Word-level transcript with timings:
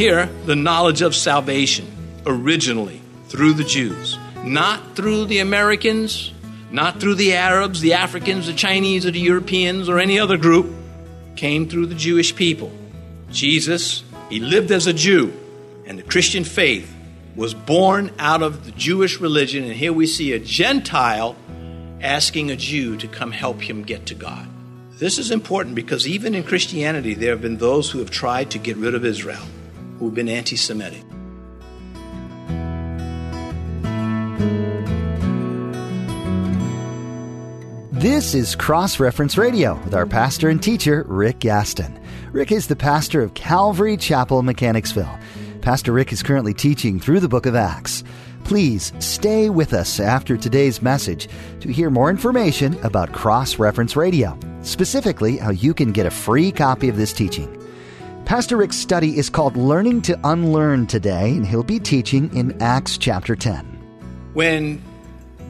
here 0.00 0.30
the 0.46 0.56
knowledge 0.56 1.02
of 1.02 1.14
salvation 1.14 1.86
originally 2.24 3.02
through 3.28 3.52
the 3.52 3.64
Jews, 3.64 4.16
not 4.42 4.96
through 4.96 5.26
the 5.26 5.40
Americans, 5.40 6.32
not 6.70 6.98
through 6.98 7.16
the 7.16 7.34
Arabs, 7.34 7.82
the 7.82 7.92
Africans, 7.92 8.46
the 8.46 8.54
Chinese, 8.54 9.04
or 9.04 9.10
the 9.10 9.20
Europeans, 9.20 9.90
or 9.90 9.98
any 9.98 10.18
other 10.18 10.38
group, 10.38 10.74
came 11.36 11.68
through 11.68 11.84
the 11.84 11.94
Jewish 11.94 12.34
people. 12.34 12.72
Jesus, 13.30 14.02
he 14.30 14.40
lived 14.40 14.72
as 14.72 14.86
a 14.86 14.94
Jew, 14.94 15.34
and 15.84 15.98
the 15.98 16.02
Christian 16.02 16.44
faith 16.44 16.90
was 17.36 17.52
born 17.52 18.10
out 18.18 18.42
of 18.42 18.64
the 18.64 18.72
Jewish 18.72 19.20
religion. 19.20 19.64
And 19.64 19.74
here 19.74 19.92
we 19.92 20.06
see 20.06 20.32
a 20.32 20.38
Gentile 20.38 21.36
asking 22.00 22.50
a 22.50 22.56
Jew 22.56 22.96
to 22.96 23.06
come 23.06 23.32
help 23.32 23.60
him 23.60 23.82
get 23.82 24.06
to 24.06 24.14
God. 24.14 24.48
This 24.92 25.18
is 25.18 25.30
important 25.30 25.74
because 25.74 26.08
even 26.08 26.34
in 26.34 26.42
Christianity, 26.42 27.12
there 27.12 27.32
have 27.32 27.42
been 27.42 27.58
those 27.58 27.90
who 27.90 27.98
have 27.98 28.10
tried 28.10 28.50
to 28.52 28.58
get 28.58 28.78
rid 28.78 28.94
of 28.94 29.04
Israel, 29.04 29.44
who 30.00 30.06
have 30.06 30.14
been 30.14 30.28
anti 30.28 30.56
Semitic. 30.56 31.04
This 37.92 38.34
is 38.34 38.56
Cross 38.56 38.98
Reference 38.98 39.36
Radio 39.36 39.74
with 39.84 39.94
our 39.94 40.06
pastor 40.06 40.48
and 40.48 40.62
teacher, 40.62 41.04
Rick 41.06 41.40
Gaston. 41.40 42.00
Rick 42.32 42.50
is 42.50 42.66
the 42.66 42.74
pastor 42.74 43.22
of 43.22 43.34
Calvary 43.34 43.98
Chapel, 43.98 44.42
Mechanicsville. 44.42 45.18
Pastor 45.60 45.92
Rick 45.92 46.10
is 46.10 46.22
currently 46.22 46.54
teaching 46.54 46.98
through 46.98 47.20
the 47.20 47.28
book 47.28 47.44
of 47.44 47.54
Acts. 47.54 48.02
Please 48.44 48.94
stay 49.00 49.50
with 49.50 49.74
us 49.74 50.00
after 50.00 50.38
today's 50.38 50.80
message 50.80 51.28
to 51.60 51.70
hear 51.70 51.90
more 51.90 52.08
information 52.08 52.78
about 52.82 53.12
Cross 53.12 53.58
Reference 53.58 53.94
Radio, 53.96 54.38
specifically 54.62 55.36
how 55.36 55.50
you 55.50 55.74
can 55.74 55.92
get 55.92 56.06
a 56.06 56.10
free 56.10 56.50
copy 56.50 56.88
of 56.88 56.96
this 56.96 57.12
teaching. 57.12 57.59
Pastor 58.30 58.56
Rick's 58.56 58.76
study 58.76 59.18
is 59.18 59.28
called 59.28 59.56
Learning 59.56 60.00
to 60.02 60.16
Unlearn 60.22 60.86
today, 60.86 61.32
and 61.32 61.44
he'll 61.44 61.64
be 61.64 61.80
teaching 61.80 62.32
in 62.32 62.62
Acts 62.62 62.96
chapter 62.96 63.34
10. 63.34 63.64
When 64.34 64.80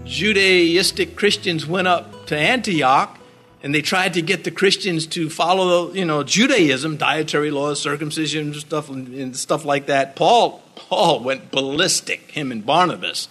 Judaistic 0.07 1.15
Christians 1.15 1.67
went 1.67 1.89
up 1.89 2.25
to 2.29 2.39
Antioch 2.39 3.19
and 3.63 3.75
they 3.75 3.83
tried 3.83 4.15
to 4.15 4.23
get 4.23 4.45
the 4.45 4.51
Christians 4.51 5.07
to 5.09 5.29
follow, 5.29 5.93
you 5.93 6.07
know, 6.07 6.23
Judaism, 6.23 6.97
dietary 6.97 7.51
laws, 7.51 7.83
circumcision, 7.83 8.55
stuff, 8.55 8.89
and 8.89 9.37
stuff 9.37 9.67
like 9.67 9.85
that. 9.89 10.17
Paul, 10.17 10.63
Paul 10.75 11.23
went 11.23 11.51
ballistic, 11.51 12.31
him 12.31 12.51
and 12.51 12.65
Barnabas. 12.65 13.29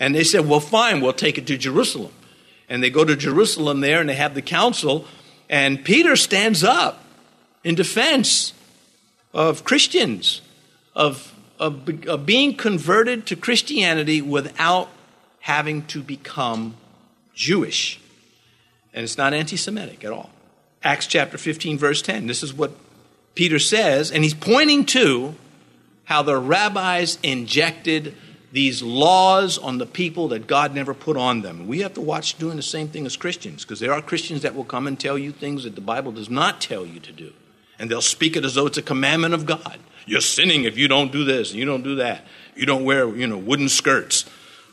And 0.00 0.12
they 0.12 0.24
said, 0.24 0.48
well, 0.48 0.58
fine, 0.58 1.00
we'll 1.00 1.12
take 1.12 1.38
it 1.38 1.46
to 1.46 1.56
Jerusalem. 1.56 2.10
And 2.68 2.82
they 2.82 2.90
go 2.90 3.04
to 3.04 3.14
Jerusalem 3.14 3.80
there 3.80 4.00
and 4.00 4.08
they 4.08 4.16
have 4.16 4.34
the 4.34 4.42
council. 4.42 5.06
And 5.48 5.84
Peter 5.84 6.16
stands 6.16 6.64
up 6.64 7.04
in 7.62 7.76
defense 7.76 8.54
of 9.32 9.64
Christians, 9.64 10.42
of, 10.94 11.34
of, 11.58 11.88
of 12.06 12.26
being 12.26 12.56
converted 12.56 13.26
to 13.26 13.36
Christianity 13.36 14.20
without 14.20 14.90
having 15.40 15.84
to 15.86 16.02
become 16.02 16.76
Jewish. 17.34 18.00
And 18.92 19.04
it's 19.04 19.16
not 19.16 19.32
anti 19.34 19.56
Semitic 19.56 20.04
at 20.04 20.12
all. 20.12 20.30
Acts 20.82 21.06
chapter 21.06 21.38
15, 21.38 21.78
verse 21.78 22.02
10. 22.02 22.26
This 22.26 22.42
is 22.42 22.52
what 22.52 22.72
Peter 23.34 23.58
says, 23.58 24.10
and 24.10 24.22
he's 24.22 24.34
pointing 24.34 24.84
to 24.86 25.34
how 26.04 26.22
the 26.22 26.36
rabbis 26.36 27.18
injected 27.22 28.14
these 28.52 28.82
laws 28.82 29.56
on 29.56 29.78
the 29.78 29.86
people 29.86 30.28
that 30.28 30.46
God 30.46 30.74
never 30.74 30.92
put 30.92 31.16
on 31.16 31.40
them. 31.40 31.66
We 31.66 31.80
have 31.80 31.94
to 31.94 32.02
watch 32.02 32.36
doing 32.36 32.56
the 32.56 32.62
same 32.62 32.88
thing 32.88 33.06
as 33.06 33.16
Christians, 33.16 33.64
because 33.64 33.80
there 33.80 33.92
are 33.92 34.02
Christians 34.02 34.42
that 34.42 34.54
will 34.54 34.64
come 34.64 34.86
and 34.86 35.00
tell 35.00 35.16
you 35.16 35.32
things 35.32 35.64
that 35.64 35.74
the 35.74 35.80
Bible 35.80 36.12
does 36.12 36.28
not 36.28 36.60
tell 36.60 36.84
you 36.84 37.00
to 37.00 37.12
do. 37.12 37.32
And 37.82 37.90
they'll 37.90 38.00
speak 38.00 38.36
it 38.36 38.44
as 38.44 38.54
though 38.54 38.66
it's 38.66 38.78
a 38.78 38.82
commandment 38.82 39.34
of 39.34 39.44
God. 39.44 39.76
You're 40.06 40.20
sinning 40.20 40.62
if 40.62 40.78
you 40.78 40.86
don't 40.86 41.10
do 41.10 41.24
this 41.24 41.52
you 41.52 41.64
don't 41.64 41.82
do 41.82 41.96
that. 41.96 42.24
You 42.54 42.64
don't 42.64 42.84
wear, 42.84 43.08
you 43.08 43.26
know, 43.26 43.38
wooden 43.38 43.68
skirts, 43.68 44.24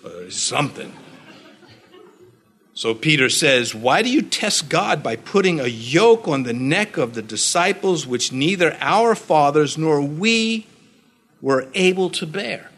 uh, 0.06 0.09
or 0.09 0.29
something. 0.29 0.94
So 2.75 2.94
Peter 2.94 3.28
says, 3.28 3.73
Why 3.73 4.03
do 4.03 4.11
you 4.11 4.22
test 4.22 4.69
God 4.69 5.01
by 5.01 5.16
putting 5.16 5.59
a 5.59 5.66
yoke 5.66 6.28
on 6.28 6.44
the 6.44 6.53
neck 6.53 6.97
of 6.97 7.16
the 7.16 7.23
disciples 7.23 8.06
which 8.06 8.31
neither 8.31 8.78
our 8.79 9.16
fathers 9.16 9.75
nor 9.75 10.01
we 10.01 10.67
were 11.41 11.67
able 11.73 12.11
to 12.11 12.28
bear? 12.28 12.69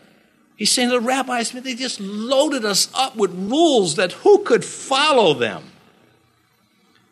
He's 0.56 0.72
saying 0.72 0.90
the 0.90 1.02
rabbis, 1.02 1.52
they 1.52 1.76
just 1.76 2.00
loaded 2.00 2.64
us 2.64 2.90
up 2.96 3.18
with 3.18 3.34
rules 3.34 3.98
that 3.98 4.14
who 4.14 4.46
could 4.46 4.64
follow 4.64 5.34
them? 5.34 5.71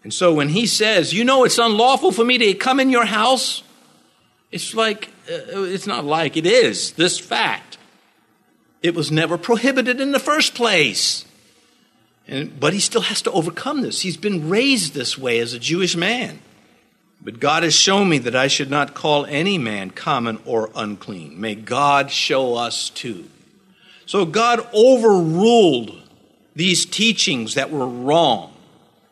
And 0.03 0.13
so 0.13 0.33
when 0.33 0.49
he 0.49 0.65
says, 0.65 1.13
You 1.13 1.23
know, 1.23 1.43
it's 1.43 1.57
unlawful 1.57 2.11
for 2.11 2.23
me 2.23 2.37
to 2.37 2.53
come 2.53 2.79
in 2.79 2.89
your 2.89 3.05
house, 3.05 3.63
it's 4.51 4.73
like, 4.73 5.09
uh, 5.29 5.63
it's 5.63 5.87
not 5.87 6.05
like, 6.05 6.37
it 6.37 6.45
is 6.45 6.93
this 6.93 7.19
fact. 7.19 7.77
It 8.81 8.95
was 8.95 9.11
never 9.11 9.37
prohibited 9.37 9.99
in 9.99 10.11
the 10.11 10.19
first 10.19 10.55
place. 10.55 11.25
And, 12.27 12.59
but 12.59 12.73
he 12.73 12.79
still 12.79 13.01
has 13.01 13.21
to 13.23 13.31
overcome 13.31 13.81
this. 13.81 14.01
He's 14.01 14.17
been 14.17 14.49
raised 14.49 14.93
this 14.93 15.17
way 15.17 15.39
as 15.39 15.53
a 15.53 15.59
Jewish 15.59 15.95
man. 15.95 16.39
But 17.21 17.39
God 17.39 17.63
has 17.63 17.73
shown 17.73 18.07
me 18.07 18.19
that 18.19 18.35
I 18.35 18.47
should 18.47 18.69
not 18.69 18.93
call 18.93 19.25
any 19.25 19.57
man 19.57 19.91
common 19.91 20.39
or 20.45 20.71
unclean. 20.75 21.39
May 21.39 21.55
God 21.55 22.11
show 22.11 22.55
us 22.55 22.89
too. 22.89 23.25
So 24.05 24.25
God 24.25 24.65
overruled 24.73 26.01
these 26.55 26.85
teachings 26.85 27.55
that 27.55 27.71
were 27.71 27.87
wrong. 27.87 28.53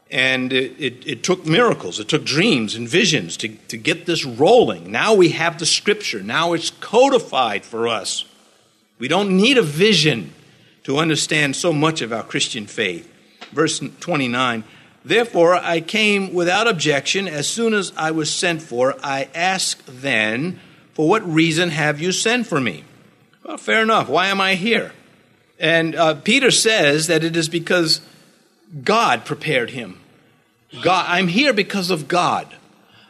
And 0.09 0.53
it, 0.53 0.79
it, 0.79 1.07
it, 1.07 1.23
took 1.23 1.45
miracles, 1.45 1.99
it 1.99 2.07
took 2.07 2.23
dreams 2.23 2.75
and 2.75 2.87
visions 2.87 3.35
to, 3.37 3.49
to 3.49 3.77
get 3.77 4.05
this 4.05 4.23
rolling. 4.23 4.89
Now 4.89 5.13
we 5.13 5.29
have 5.29 5.59
the 5.59 5.65
scripture, 5.65 6.21
now 6.21 6.53
it's 6.53 6.69
codified 6.69 7.65
for 7.65 7.87
us. 7.87 8.25
We 8.99 9.07
don't 9.07 9.35
need 9.35 9.57
a 9.57 9.63
vision 9.63 10.33
to 10.83 10.97
understand 10.97 11.55
so 11.55 11.73
much 11.73 12.01
of 12.01 12.13
our 12.13 12.23
Christian 12.23 12.65
faith. 12.65 13.11
Verse 13.51 13.79
29 13.99 14.63
Therefore 15.03 15.55
I 15.55 15.79
came 15.81 16.33
without 16.33 16.67
objection 16.67 17.27
as 17.27 17.47
soon 17.47 17.73
as 17.73 17.93
I 17.95 18.11
was 18.11 18.33
sent 18.33 18.61
for. 18.61 18.95
I 19.03 19.29
asked 19.33 19.83
then, 20.01 20.59
For 20.93 21.07
what 21.07 21.27
reason 21.27 21.69
have 21.69 22.01
you 22.01 22.11
sent 22.11 22.47
for 22.47 22.59
me? 22.59 22.83
Well, 23.43 23.57
fair 23.57 23.81
enough. 23.81 24.09
Why 24.09 24.27
am 24.27 24.41
I 24.41 24.55
here? 24.55 24.91
And 25.59 25.95
uh, 25.95 26.15
Peter 26.15 26.51
says 26.51 27.07
that 27.07 27.23
it 27.23 27.35
is 27.35 27.47
because 27.49 28.01
God 28.83 29.25
prepared 29.25 29.71
him. 29.71 29.99
God, 30.81 31.05
I'm 31.07 31.27
here 31.27 31.53
because 31.53 31.89
of 31.89 32.07
God. 32.07 32.53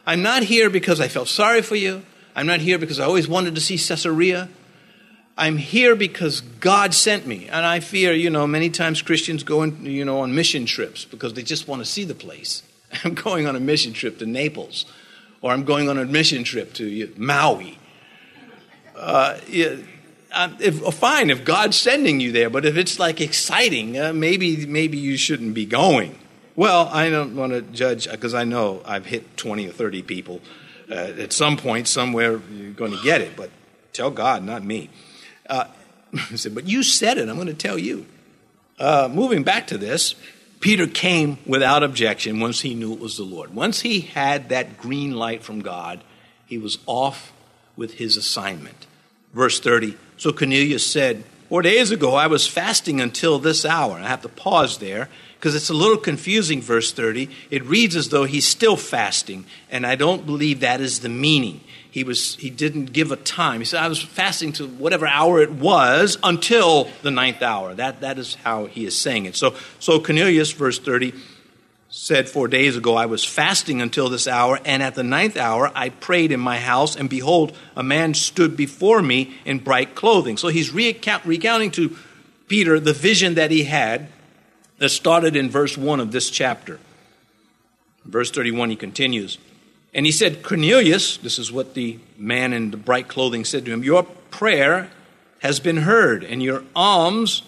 I'm 0.06 0.22
not 0.22 0.42
here 0.44 0.70
because 0.70 1.00
I 1.00 1.08
felt 1.08 1.28
sorry 1.28 1.62
for 1.62 1.76
you. 1.76 2.02
I'm 2.34 2.46
not 2.46 2.60
here 2.60 2.78
because 2.78 3.00
I 3.00 3.04
always 3.04 3.28
wanted 3.28 3.54
to 3.56 3.60
see 3.60 3.76
Caesarea. 3.76 4.48
I'm 5.36 5.56
here 5.56 5.94
because 5.94 6.40
God 6.40 6.94
sent 6.94 7.26
me. 7.26 7.48
And 7.48 7.66
I 7.66 7.80
fear, 7.80 8.12
you 8.12 8.30
know, 8.30 8.46
many 8.46 8.70
times 8.70 9.02
Christians 9.02 9.42
go 9.42 9.62
in, 9.62 9.84
you 9.84 10.04
know, 10.04 10.20
on 10.20 10.34
mission 10.34 10.66
trips 10.66 11.04
because 11.04 11.34
they 11.34 11.42
just 11.42 11.68
want 11.68 11.80
to 11.82 11.86
see 11.86 12.04
the 12.04 12.14
place. 12.14 12.62
I'm 13.04 13.14
going 13.14 13.46
on 13.46 13.54
a 13.54 13.60
mission 13.60 13.92
trip 13.92 14.18
to 14.18 14.26
Naples, 14.26 14.84
or 15.40 15.52
I'm 15.52 15.64
going 15.64 15.88
on 15.88 15.98
a 15.98 16.04
mission 16.04 16.44
trip 16.44 16.72
to 16.74 17.12
Maui. 17.16 17.78
Uh, 18.96 19.38
yeah, 19.48 19.76
uh, 20.32 20.50
if, 20.60 20.84
uh, 20.84 20.90
fine 20.90 21.30
if 21.30 21.44
God's 21.44 21.76
sending 21.76 22.20
you 22.20 22.32
there, 22.32 22.50
but 22.50 22.66
if 22.66 22.76
it's 22.76 22.98
like 22.98 23.20
exciting, 23.20 23.98
uh, 23.98 24.12
maybe 24.12 24.66
maybe 24.66 24.98
you 24.98 25.16
shouldn't 25.16 25.54
be 25.54 25.64
going. 25.64 26.18
Well, 26.54 26.88
I 26.92 27.08
don't 27.08 27.36
want 27.36 27.52
to 27.52 27.62
judge 27.62 28.10
because 28.10 28.34
I 28.34 28.44
know 28.44 28.82
I've 28.84 29.06
hit 29.06 29.36
20 29.36 29.68
or 29.68 29.72
30 29.72 30.02
people. 30.02 30.40
Uh, 30.90 30.94
at 30.94 31.32
some 31.32 31.56
point, 31.56 31.86
somewhere, 31.86 32.40
you're 32.50 32.72
going 32.72 32.92
to 32.92 33.02
get 33.02 33.20
it, 33.20 33.36
but 33.36 33.50
tell 33.92 34.10
God, 34.10 34.42
not 34.42 34.64
me. 34.64 34.90
Uh, 35.48 35.66
I 36.14 36.36
said, 36.36 36.54
but 36.54 36.66
you 36.66 36.82
said 36.82 37.18
it. 37.18 37.28
I'm 37.28 37.36
going 37.36 37.46
to 37.46 37.54
tell 37.54 37.78
you. 37.78 38.06
Uh, 38.78 39.08
moving 39.12 39.42
back 39.42 39.66
to 39.68 39.78
this, 39.78 40.14
Peter 40.60 40.86
came 40.86 41.38
without 41.46 41.82
objection 41.82 42.40
once 42.40 42.60
he 42.60 42.74
knew 42.74 42.92
it 42.92 43.00
was 43.00 43.16
the 43.16 43.24
Lord. 43.24 43.54
Once 43.54 43.80
he 43.80 44.00
had 44.00 44.48
that 44.48 44.78
green 44.78 45.14
light 45.14 45.42
from 45.42 45.60
God, 45.60 46.02
he 46.46 46.58
was 46.58 46.78
off 46.86 47.32
with 47.76 47.94
his 47.94 48.16
assignment. 48.16 48.86
Verse 49.32 49.60
30 49.60 49.96
So 50.18 50.32
Cornelius 50.32 50.86
said, 50.86 51.24
Four 51.48 51.62
days 51.62 51.90
ago 51.90 52.14
I 52.14 52.26
was 52.26 52.46
fasting 52.46 53.00
until 53.00 53.38
this 53.38 53.64
hour. 53.64 53.96
I 53.96 54.06
have 54.06 54.20
to 54.20 54.28
pause 54.28 54.78
there 54.78 55.08
because 55.38 55.54
it's 55.54 55.70
a 55.70 55.74
little 55.74 55.96
confusing, 55.96 56.60
verse 56.60 56.92
30. 56.92 57.30
It 57.50 57.64
reads 57.64 57.96
as 57.96 58.10
though 58.10 58.24
he's 58.24 58.46
still 58.46 58.76
fasting, 58.76 59.46
and 59.70 59.86
I 59.86 59.94
don't 59.94 60.26
believe 60.26 60.60
that 60.60 60.82
is 60.82 61.00
the 61.00 61.08
meaning 61.08 61.62
he 61.90 62.04
was 62.04 62.36
he 62.36 62.50
didn't 62.50 62.92
give 62.92 63.12
a 63.12 63.16
time. 63.16 63.60
He 63.60 63.64
said, 63.64 63.82
I 63.82 63.88
was 63.88 64.02
fasting 64.02 64.52
to 64.54 64.66
whatever 64.66 65.06
hour 65.06 65.40
it 65.40 65.50
was 65.50 66.18
until 66.22 66.88
the 67.02 67.10
ninth 67.10 67.42
hour. 67.42 67.74
That 67.74 68.02
that 68.02 68.18
is 68.18 68.34
how 68.36 68.66
he 68.66 68.84
is 68.84 68.96
saying 68.96 69.24
it. 69.24 69.36
So 69.36 69.54
so 69.78 69.98
Cornelius, 69.98 70.52
verse 70.52 70.78
30, 70.78 71.12
said 72.00 72.28
four 72.28 72.46
days 72.46 72.76
ago, 72.76 72.94
I 72.94 73.06
was 73.06 73.24
fasting 73.24 73.82
until 73.82 74.08
this 74.08 74.28
hour, 74.28 74.60
and 74.64 74.84
at 74.84 74.94
the 74.94 75.02
ninth 75.02 75.36
hour 75.36 75.72
I 75.74 75.88
prayed 75.88 76.30
in 76.30 76.38
my 76.38 76.58
house, 76.58 76.94
and 76.94 77.10
behold, 77.10 77.56
a 77.74 77.82
man 77.82 78.14
stood 78.14 78.56
before 78.56 79.02
me 79.02 79.36
in 79.44 79.58
bright 79.58 79.96
clothing. 79.96 80.36
So 80.36 80.46
he's 80.46 80.72
recount, 80.72 81.24
recounting 81.24 81.72
to 81.72 81.96
Peter 82.46 82.78
the 82.78 82.92
vision 82.92 83.34
that 83.34 83.50
he 83.50 83.64
had 83.64 84.08
that 84.78 84.90
started 84.90 85.34
in 85.34 85.50
verse 85.50 85.76
1 85.76 85.98
of 85.98 86.12
this 86.12 86.30
chapter. 86.30 86.78
verse 88.04 88.30
31, 88.30 88.70
he 88.70 88.76
continues. 88.76 89.38
And 89.92 90.06
he 90.06 90.12
said, 90.12 90.44
Cornelius, 90.44 91.16
this 91.16 91.36
is 91.36 91.50
what 91.50 91.74
the 91.74 91.98
man 92.16 92.52
in 92.52 92.70
the 92.70 92.76
bright 92.76 93.08
clothing 93.08 93.44
said 93.44 93.64
to 93.64 93.72
him, 93.72 93.82
Your 93.82 94.04
prayer 94.30 94.92
has 95.40 95.58
been 95.58 95.78
heard, 95.78 96.22
and 96.22 96.44
your 96.44 96.62
alms 96.76 97.42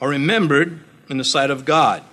are 0.00 0.08
remembered 0.08 0.84
in 1.10 1.18
the 1.18 1.24
sight 1.24 1.50
of 1.50 1.64
God. 1.64 2.04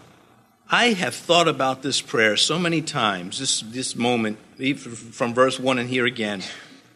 I 0.69 0.93
have 0.93 1.13
thought 1.13 1.47
about 1.47 1.83
this 1.83 2.01
prayer 2.01 2.35
so 2.37 2.57
many 2.57 2.81
times, 2.81 3.39
this, 3.39 3.61
this 3.61 3.95
moment, 3.95 4.39
from 4.83 5.33
verse 5.33 5.59
1 5.59 5.77
and 5.77 5.89
here 5.89 6.05
again, 6.05 6.41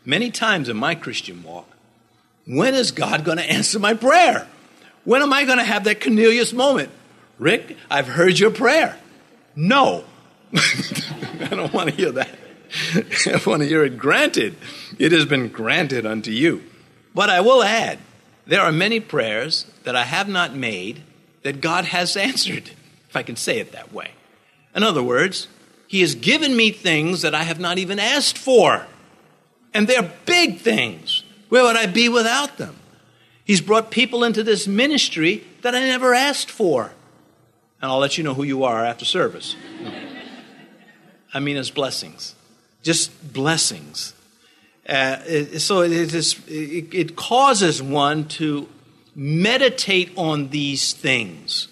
many 0.05 0.31
times 0.31 0.69
in 0.69 0.77
my 0.77 0.95
Christian 0.95 1.43
walk. 1.43 1.67
When 2.45 2.73
is 2.73 2.91
God 2.91 3.23
going 3.23 3.37
to 3.37 3.43
answer 3.43 3.77
my 3.77 3.93
prayer? 3.93 4.47
When 5.03 5.21
am 5.21 5.31
I 5.31 5.45
going 5.45 5.59
to 5.59 5.63
have 5.63 5.83
that 5.83 6.01
Cornelius 6.01 6.51
moment? 6.51 6.89
Rick, 7.37 7.77
I've 7.91 8.07
heard 8.07 8.39
your 8.39 8.51
prayer. 8.51 8.97
No. 9.55 10.03
I 10.55 11.47
don't 11.51 11.71
want 11.71 11.89
to 11.89 11.95
hear 11.95 12.11
that. 12.11 12.29
I 12.95 13.41
want 13.45 13.61
to 13.61 13.67
hear 13.67 13.83
it 13.83 13.97
granted. 13.97 14.55
It 14.97 15.11
has 15.11 15.25
been 15.25 15.49
granted 15.49 16.05
unto 16.05 16.31
you. 16.31 16.63
But 17.13 17.29
I 17.29 17.41
will 17.41 17.63
add, 17.63 17.99
there 18.47 18.61
are 18.61 18.71
many 18.71 18.99
prayers 18.99 19.65
that 19.83 19.95
I 19.95 20.03
have 20.03 20.27
not 20.27 20.55
made 20.55 21.03
that 21.43 21.61
God 21.61 21.85
has 21.85 22.17
answered, 22.17 22.71
if 23.09 23.15
I 23.15 23.23
can 23.23 23.35
say 23.35 23.59
it 23.59 23.71
that 23.71 23.91
way. 23.91 24.11
In 24.75 24.83
other 24.83 25.03
words, 25.03 25.47
He 25.87 26.01
has 26.01 26.15
given 26.15 26.55
me 26.55 26.71
things 26.71 27.21
that 27.23 27.35
I 27.35 27.43
have 27.43 27.59
not 27.59 27.77
even 27.77 27.99
asked 27.99 28.37
for. 28.37 28.85
And 29.73 29.87
they're 29.87 30.11
big 30.25 30.59
things. 30.59 31.23
Where 31.49 31.63
would 31.63 31.75
I 31.75 31.85
be 31.85 32.09
without 32.09 32.57
them? 32.57 32.75
He's 33.43 33.61
brought 33.61 33.89
people 33.89 34.23
into 34.23 34.43
this 34.43 34.67
ministry 34.67 35.43
that 35.61 35.75
I 35.75 35.79
never 35.79 36.13
asked 36.13 36.51
for. 36.51 36.91
And 37.81 37.91
I'll 37.91 37.97
let 37.99 38.17
you 38.17 38.23
know 38.23 38.33
who 38.33 38.43
you 38.43 38.63
are 38.63 38.85
after 38.85 39.05
service. 39.05 39.55
I 41.33 41.39
mean, 41.39 41.57
as 41.57 41.71
blessings, 41.71 42.35
just 42.83 43.33
blessings. 43.33 44.13
Uh, 44.87 45.17
it, 45.25 45.59
so 45.59 45.81
it, 45.81 45.91
is, 45.91 46.39
it, 46.47 46.93
it 46.93 47.15
causes 47.15 47.81
one 47.81 48.27
to 48.27 48.67
meditate 49.15 50.11
on 50.15 50.49
these 50.49 50.93
things, 50.93 51.67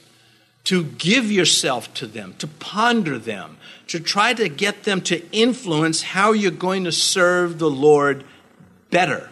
to 0.68 0.84
give 0.84 1.32
yourself 1.32 1.94
to 1.94 2.06
them, 2.06 2.36
to 2.40 2.46
ponder 2.46 3.18
them, 3.18 3.56
to 3.88 4.02
try 4.02 4.34
to 4.34 4.50
get 4.50 4.84
them 4.84 5.00
to 5.00 5.26
influence 5.32 6.02
how 6.02 6.34
you're 6.34 6.52
going 6.52 6.84
to 6.84 6.92
serve 6.92 7.58
the 7.58 7.70
Lord 7.70 8.26
better. 8.90 9.30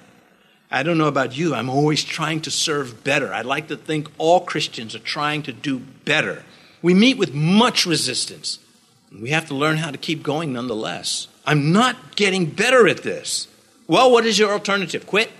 I 0.71 0.81
don't 0.81 0.97
know 0.97 1.09
about 1.09 1.35
you, 1.35 1.53
I'm 1.53 1.69
always 1.69 2.05
trying 2.05 2.39
to 2.43 2.51
serve 2.51 3.03
better. 3.03 3.33
I 3.33 3.41
like 3.41 3.67
to 3.67 3.75
think 3.75 4.07
all 4.17 4.39
Christians 4.39 4.95
are 4.95 4.99
trying 4.99 5.43
to 5.43 5.51
do 5.51 5.79
better. 5.79 6.45
We 6.81 6.93
meet 6.93 7.17
with 7.17 7.33
much 7.33 7.85
resistance. 7.85 8.59
We 9.11 9.31
have 9.31 9.49
to 9.49 9.55
learn 9.55 9.75
how 9.75 9.91
to 9.91 9.97
keep 9.97 10.23
going 10.23 10.53
nonetheless. 10.53 11.27
I'm 11.45 11.73
not 11.73 12.15
getting 12.15 12.45
better 12.45 12.87
at 12.87 13.03
this. 13.03 13.49
Well, 13.87 14.09
what 14.09 14.25
is 14.25 14.39
your 14.39 14.53
alternative? 14.53 15.05
Quit 15.05 15.31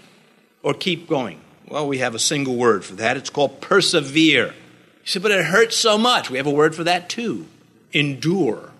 or 0.61 0.73
keep 0.73 1.07
going? 1.07 1.39
Well, 1.69 1.87
we 1.87 1.99
have 1.99 2.15
a 2.15 2.19
single 2.19 2.57
word 2.57 2.83
for 2.83 2.95
that. 2.95 3.15
It's 3.15 3.29
called 3.29 3.61
persevere. 3.61 4.53
You 5.05 5.11
say, 5.11 5.19
but 5.19 5.31
it 5.31 5.45
hurts 5.45 5.77
so 5.77 5.97
much. 5.97 6.29
We 6.29 6.37
have 6.37 6.47
a 6.47 6.51
word 6.51 6.75
for 6.75 6.83
that 6.83 7.09
too 7.09 7.45
endure. 7.93 8.71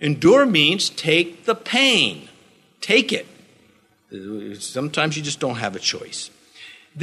Endure 0.00 0.46
means 0.46 0.88
take 0.88 1.44
the 1.44 1.54
pain, 1.54 2.28
take 2.80 3.12
it. 3.12 3.26
Sometimes 4.60 5.16
you 5.16 5.22
just 5.22 5.40
don't 5.40 5.56
have 5.56 5.76
a 5.76 5.80
choice. 5.80 6.30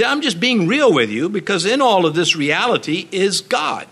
I'm 0.03 0.21
just 0.21 0.39
being 0.39 0.67
real 0.67 0.91
with 0.91 1.09
you 1.09 1.29
because 1.29 1.63
in 1.65 1.81
all 1.81 2.05
of 2.05 2.15
this 2.15 2.35
reality 2.35 3.07
is 3.11 3.39
God, 3.39 3.87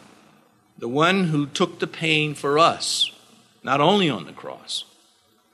the 0.78 0.90
one 0.90 1.26
who 1.26 1.46
took 1.46 1.80
the 1.80 1.88
pain 1.88 2.34
for 2.34 2.58
us, 2.58 3.12
not 3.64 3.80
only 3.80 4.10
on 4.10 4.26
the 4.26 4.34
cross, 4.34 4.86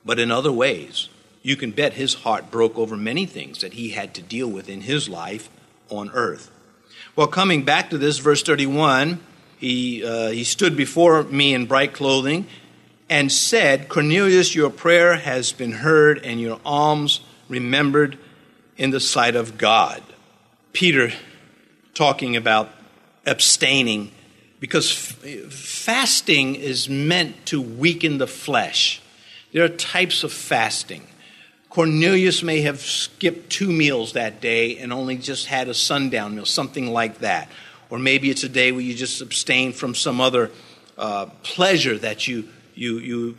but 0.04 0.18
in 0.18 0.30
other 0.30 0.52
ways. 0.52 1.08
You 1.42 1.56
can 1.56 1.72
bet 1.72 1.94
his 1.94 2.14
heart 2.14 2.52
broke 2.52 2.78
over 2.78 2.96
many 2.96 3.26
things 3.26 3.60
that 3.60 3.72
he 3.72 3.90
had 3.90 4.14
to 4.14 4.22
deal 4.22 4.48
with 4.48 4.68
in 4.68 4.82
his 4.82 5.08
life 5.08 5.50
on 5.90 6.10
earth. 6.12 6.51
Well, 7.14 7.26
coming 7.26 7.64
back 7.64 7.90
to 7.90 7.98
this, 7.98 8.16
verse 8.18 8.42
31, 8.42 9.20
he, 9.58 10.02
uh, 10.02 10.30
he 10.30 10.44
stood 10.44 10.78
before 10.78 11.22
me 11.24 11.52
in 11.52 11.66
bright 11.66 11.92
clothing 11.92 12.46
and 13.10 13.30
said, 13.30 13.90
Cornelius, 13.90 14.54
your 14.54 14.70
prayer 14.70 15.16
has 15.16 15.52
been 15.52 15.72
heard 15.72 16.24
and 16.24 16.40
your 16.40 16.58
alms 16.64 17.20
remembered 17.50 18.18
in 18.78 18.92
the 18.92 19.00
sight 19.00 19.36
of 19.36 19.58
God. 19.58 20.02
Peter 20.72 21.12
talking 21.92 22.34
about 22.34 22.70
abstaining 23.26 24.10
because 24.58 24.90
fasting 24.90 26.54
is 26.54 26.88
meant 26.88 27.44
to 27.44 27.60
weaken 27.60 28.16
the 28.16 28.26
flesh. 28.26 29.02
There 29.52 29.62
are 29.62 29.68
types 29.68 30.24
of 30.24 30.32
fasting. 30.32 31.06
Cornelius 31.72 32.42
may 32.42 32.60
have 32.60 32.82
skipped 32.82 33.48
two 33.48 33.72
meals 33.72 34.12
that 34.12 34.42
day 34.42 34.76
and 34.76 34.92
only 34.92 35.16
just 35.16 35.46
had 35.46 35.68
a 35.68 35.74
sundown 35.74 36.34
meal, 36.34 36.44
something 36.44 36.92
like 36.92 37.20
that. 37.20 37.50
Or 37.88 37.98
maybe 37.98 38.28
it's 38.28 38.44
a 38.44 38.48
day 38.50 38.72
where 38.72 38.82
you 38.82 38.94
just 38.94 39.22
abstain 39.22 39.72
from 39.72 39.94
some 39.94 40.20
other 40.20 40.50
uh, 40.98 41.26
pleasure 41.42 41.96
that 41.96 42.28
you 42.28 42.48
you, 42.74 42.98
you, 42.98 43.32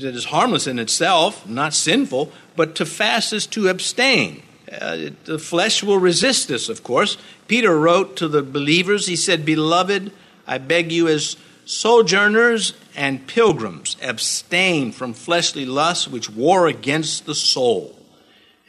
that 0.00 0.14
is 0.14 0.26
harmless 0.26 0.66
in 0.66 0.78
itself, 0.78 1.48
not 1.48 1.72
sinful, 1.72 2.30
but 2.54 2.74
to 2.74 2.84
fast 2.84 3.32
is 3.32 3.46
to 3.46 3.68
abstain. 3.68 4.42
Uh, 4.70 5.08
the 5.24 5.38
flesh 5.38 5.82
will 5.82 5.98
resist 5.98 6.48
this, 6.48 6.68
of 6.68 6.82
course. 6.82 7.16
Peter 7.48 7.78
wrote 7.78 8.14
to 8.16 8.28
the 8.28 8.42
believers, 8.42 9.06
he 9.06 9.16
said, 9.16 9.46
Beloved, 9.46 10.12
I 10.46 10.58
beg 10.58 10.92
you 10.92 11.08
as 11.08 11.36
sojourners 11.68 12.72
and 12.96 13.26
pilgrims, 13.26 13.98
abstain 14.00 14.90
from 14.90 15.12
fleshly 15.12 15.66
lusts 15.66 16.08
which 16.08 16.30
war 16.30 16.66
against 16.66 17.26
the 17.26 17.34
soul. 17.34 17.94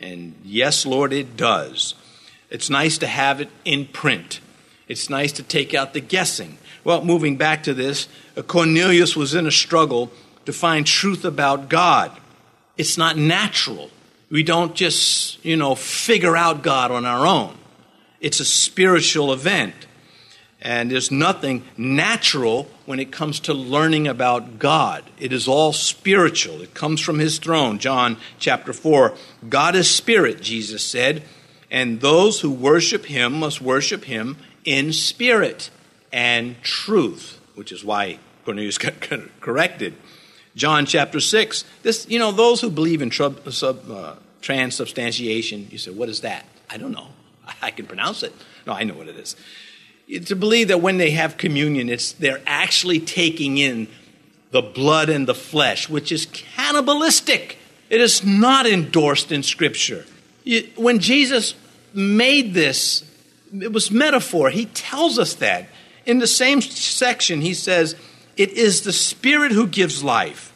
And 0.01 0.35
yes, 0.43 0.85
Lord, 0.85 1.13
it 1.13 1.37
does. 1.37 1.95
It's 2.49 2.69
nice 2.69 2.97
to 2.97 3.07
have 3.07 3.39
it 3.39 3.49
in 3.63 3.85
print. 3.85 4.41
It's 4.89 5.09
nice 5.09 5.31
to 5.33 5.43
take 5.43 5.73
out 5.73 5.93
the 5.93 6.01
guessing. 6.01 6.57
Well, 6.83 7.05
moving 7.05 7.37
back 7.37 7.63
to 7.63 7.73
this, 7.73 8.09
uh, 8.35 8.41
Cornelius 8.41 9.15
was 9.15 9.33
in 9.33 9.47
a 9.47 9.51
struggle 9.51 10.11
to 10.45 10.51
find 10.51 10.85
truth 10.85 11.23
about 11.23 11.69
God. 11.69 12.11
It's 12.75 12.97
not 12.97 13.15
natural. 13.15 13.91
We 14.29 14.43
don't 14.43 14.75
just, 14.75 15.43
you 15.45 15.55
know, 15.55 15.73
figure 15.73 16.35
out 16.35 16.63
God 16.63 16.91
on 16.91 17.05
our 17.05 17.25
own. 17.25 17.57
It's 18.19 18.41
a 18.41 18.45
spiritual 18.45 19.31
event. 19.31 19.87
And 20.61 20.91
there's 20.91 21.09
nothing 21.09 21.63
natural 21.77 22.67
when 22.85 22.99
it 22.99 23.11
comes 23.11 23.39
to 23.41 23.53
learning 23.53 24.07
about 24.07 24.59
God. 24.59 25.09
It 25.17 25.31
is 25.31 25.47
all 25.47 25.71
spiritual. 25.71 26.61
It 26.61 26.73
comes 26.73 26.99
from 26.99 27.19
his 27.19 27.39
throne. 27.39 27.79
John 27.79 28.17
chapter 28.39 28.73
4. 28.73 29.15
God 29.47 29.75
is 29.75 29.89
spirit, 29.89 30.41
Jesus 30.41 30.83
said, 30.83 31.23
and 31.71 32.01
those 32.01 32.41
who 32.41 32.51
worship 32.51 33.05
him 33.05 33.33
must 33.39 33.61
worship 33.61 34.05
him 34.05 34.37
in 34.65 34.91
spirit 34.91 35.69
and 36.11 36.61
truth, 36.61 37.39
which 37.55 37.71
is 37.71 37.85
why 37.85 38.19
Cornelius 38.43 38.77
got 38.79 38.95
corrected. 39.39 39.95
John 40.55 40.85
chapter 40.85 41.21
6. 41.21 41.63
This, 41.83 42.05
you 42.09 42.19
know, 42.19 42.33
those 42.33 42.59
who 42.59 42.69
believe 42.69 43.01
in 43.01 43.11
trub, 43.11 43.49
sub, 43.53 43.89
uh, 43.89 44.15
transubstantiation, 44.41 45.67
you 45.71 45.77
say, 45.77 45.91
what 45.91 46.09
is 46.09 46.21
that? 46.21 46.45
I 46.69 46.77
don't 46.77 46.91
know. 46.91 47.07
I 47.61 47.71
can 47.71 47.85
pronounce 47.85 48.23
it. 48.23 48.33
No, 48.67 48.73
I 48.73 48.83
know 48.83 48.95
what 48.95 49.07
it 49.07 49.15
is. 49.15 49.37
To 50.25 50.35
believe 50.35 50.69
that 50.69 50.81
when 50.81 50.97
they 50.97 51.11
have 51.11 51.37
communion, 51.37 51.89
it's 51.89 52.13
they're 52.13 52.41
actually 52.47 52.99
taking 52.99 53.57
in 53.57 53.87
the 54.51 54.61
blood 54.61 55.09
and 55.09 55.27
the 55.27 55.35
flesh, 55.35 55.87
which 55.87 56.11
is 56.11 56.25
cannibalistic. 56.25 57.57
It 57.89 58.01
is 58.01 58.25
not 58.25 58.65
endorsed 58.65 59.31
in 59.31 59.43
Scripture. 59.43 60.05
When 60.75 60.99
Jesus 60.99 61.53
made 61.93 62.53
this, 62.53 63.03
it 63.53 63.71
was 63.71 63.91
metaphor. 63.91 64.49
He 64.49 64.65
tells 64.65 65.19
us 65.19 65.35
that. 65.35 65.67
In 66.05 66.19
the 66.19 66.27
same 66.27 66.61
section, 66.61 67.41
he 67.41 67.53
says, 67.53 67.95
It 68.35 68.51
is 68.53 68.81
the 68.81 68.93
Spirit 68.93 69.51
who 69.51 69.67
gives 69.67 70.03
life. 70.03 70.53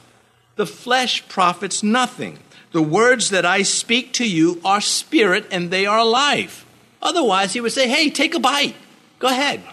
The 0.55 0.65
flesh 0.65 1.27
profits 1.27 1.83
nothing. 1.83 2.39
The 2.71 2.81
words 2.81 3.29
that 3.29 3.45
I 3.45 3.61
speak 3.61 4.13
to 4.13 4.27
you 4.27 4.59
are 4.65 4.81
spirit 4.81 5.45
and 5.51 5.69
they 5.69 5.85
are 5.85 6.03
life. 6.03 6.65
Otherwise, 7.01 7.53
he 7.53 7.61
would 7.61 7.71
say, 7.71 7.87
Hey, 7.87 8.09
take 8.09 8.33
a 8.33 8.39
bite. 8.39 8.75
Go 9.23 9.29
ahead. 9.29 9.63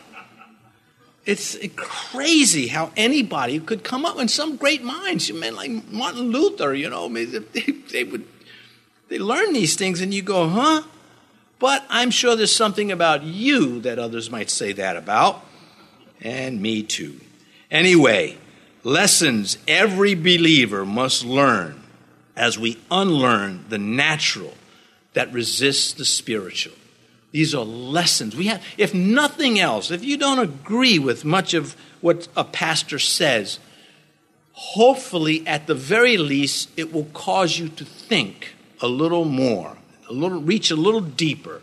It's 1.26 1.59
crazy 1.75 2.69
how 2.69 2.92
anybody 2.97 3.59
could 3.59 3.83
come 3.83 4.07
up 4.07 4.16
with 4.16 4.30
some 4.30 4.54
great 4.54 4.85
minds. 4.85 5.33
Men 5.33 5.57
like 5.57 5.88
Martin 5.90 6.30
Luther, 6.30 6.73
you 6.73 6.88
know, 6.88 7.09
they, 7.09 7.25
they 7.25 8.04
would 8.04 8.28
they 9.09 9.19
learn 9.19 9.52
these 9.52 9.75
things, 9.75 10.00
and 10.00 10.14
you 10.14 10.23
go, 10.23 10.47
huh? 10.47 10.83
But 11.59 11.85
I'm 11.88 12.12
sure 12.12 12.37
there's 12.37 12.54
something 12.54 12.92
about 12.92 13.25
you 13.25 13.80
that 13.80 13.99
others 13.99 14.30
might 14.30 14.50
say 14.50 14.73
that 14.75 14.97
about 14.97 15.45
and 16.21 16.62
me 16.62 16.85
too. 16.85 17.21
Anyway, 17.73 18.38
lessons 18.85 19.59
every 19.66 20.14
believer 20.14 20.87
must 20.87 21.25
learn 21.25 21.83
as 22.37 22.57
we 22.57 22.78
unlearn 22.88 23.64
the 23.69 23.78
natural 23.78 24.54
that 25.14 25.33
resists 25.33 25.92
the 25.92 26.04
spiritual. 26.04 26.75
These 27.33 27.55
are 27.55 27.65
lessons 27.65 28.35
we 28.35 28.47
have. 28.47 28.63
If 28.77 28.93
nothing 28.93 29.61
else, 29.61 29.91
if 29.91 30.05
you 30.05 30.17
don't 30.17 30.41
agree 30.41 30.99
with 30.99 31.25
much 31.25 31.55
of 31.55 31.77
what 32.01 32.27
a 32.37 32.45
pastor 32.45 32.99
says, 32.99 33.61
hopefully, 34.53 35.47
at 35.47 35.67
the 35.67 35.75
very 35.75 36.17
least, 36.17 36.71
it 36.77 36.93
will 36.93 37.05
cause 37.13 37.59
you 37.59 37.69
to 37.69 37.85
think 37.85 38.55
a 38.81 38.89
little 38.89 39.25
more, 39.25 39.77
a 40.09 40.13
little, 40.13 40.41
reach 40.41 40.71
a 40.71 40.77
little 40.77 41.01
deeper. 41.01 41.63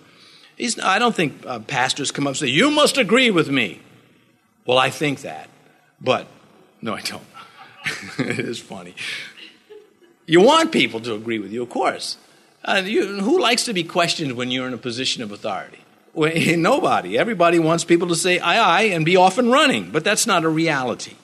He's, 0.55 0.79
I 0.79 0.99
don't 0.99 1.15
think 1.15 1.45
uh, 1.45 1.59
pastors 1.59 2.11
come 2.11 2.27
up 2.27 2.31
and 2.31 2.37
say, 2.37 2.47
You 2.47 2.71
must 2.71 2.97
agree 2.97 3.29
with 3.29 3.49
me. 3.49 3.81
Well, 4.65 4.77
I 4.77 4.89
think 4.89 5.21
that, 5.21 5.49
but 5.99 6.27
no, 6.81 6.93
I 6.93 7.01
don't. 7.01 7.23
it 8.19 8.39
is 8.39 8.59
funny. 8.59 8.95
You 10.25 10.41
want 10.41 10.71
people 10.71 10.99
to 11.01 11.13
agree 11.13 11.39
with 11.39 11.51
you, 11.51 11.63
of 11.63 11.69
course. 11.69 12.17
Uh, 12.67 12.81
you, 12.85 13.21
who 13.21 13.39
likes 13.39 13.63
to 13.63 13.73
be 13.73 13.85
questioned 13.85 14.33
when 14.33 14.51
you're 14.51 14.67
in 14.67 14.73
a 14.73 14.77
position 14.77 15.23
of 15.23 15.31
authority? 15.31 15.79
Well, 16.13 16.33
nobody. 16.57 17.17
Everybody 17.17 17.59
wants 17.59 17.85
people 17.85 18.09
to 18.09 18.15
say 18.15 18.39
aye, 18.39 18.59
aye, 18.59 18.83
and 18.89 19.05
be 19.05 19.15
off 19.15 19.37
and 19.37 19.49
running, 19.49 19.89
but 19.89 20.03
that's 20.03 20.27
not 20.27 20.43
a 20.43 20.49
reality. 20.49 21.15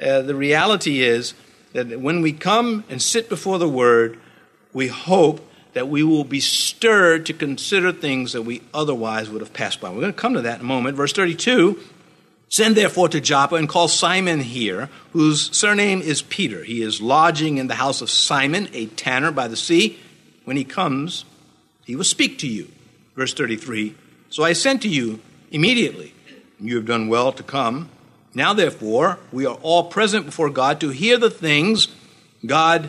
Uh, 0.00 0.22
the 0.22 0.36
reality 0.36 1.00
is 1.00 1.34
that 1.72 2.00
when 2.00 2.22
we 2.22 2.32
come 2.32 2.84
and 2.88 3.02
sit 3.02 3.28
before 3.28 3.58
the 3.58 3.68
Word, 3.68 4.20
we 4.72 4.86
hope 4.86 5.40
that 5.72 5.88
we 5.88 6.04
will 6.04 6.24
be 6.24 6.40
stirred 6.40 7.26
to 7.26 7.32
consider 7.32 7.90
things 7.90 8.32
that 8.32 8.42
we 8.42 8.62
otherwise 8.72 9.28
would 9.28 9.40
have 9.40 9.52
passed 9.52 9.80
by. 9.80 9.90
We're 9.90 10.00
going 10.00 10.12
to 10.12 10.18
come 10.18 10.34
to 10.34 10.42
that 10.42 10.60
in 10.60 10.60
a 10.60 10.68
moment. 10.68 10.96
Verse 10.96 11.12
32 11.12 11.80
Send 12.50 12.76
therefore 12.76 13.08
to 13.10 13.20
Joppa 13.20 13.56
and 13.56 13.68
call 13.68 13.88
Simon 13.88 14.40
here, 14.40 14.88
whose 15.12 15.54
surname 15.54 16.00
is 16.00 16.22
Peter. 16.22 16.64
He 16.64 16.82
is 16.82 17.02
lodging 17.02 17.58
in 17.58 17.66
the 17.66 17.74
house 17.74 18.00
of 18.00 18.08
Simon, 18.08 18.68
a 18.72 18.86
tanner 18.86 19.30
by 19.30 19.48
the 19.48 19.56
sea. 19.56 19.98
When 20.48 20.56
he 20.56 20.64
comes, 20.64 21.26
he 21.84 21.94
will 21.94 22.04
speak 22.04 22.38
to 22.38 22.48
you. 22.48 22.72
Verse 23.14 23.34
33 23.34 23.94
So 24.30 24.44
I 24.44 24.54
sent 24.54 24.80
to 24.80 24.88
you 24.88 25.20
immediately. 25.50 26.14
You 26.58 26.76
have 26.76 26.86
done 26.86 27.08
well 27.08 27.32
to 27.32 27.42
come. 27.42 27.90
Now, 28.32 28.54
therefore, 28.54 29.18
we 29.30 29.44
are 29.44 29.56
all 29.56 29.90
present 29.90 30.24
before 30.24 30.48
God 30.48 30.80
to 30.80 30.88
hear 30.88 31.18
the 31.18 31.28
things 31.28 31.88
God 32.46 32.88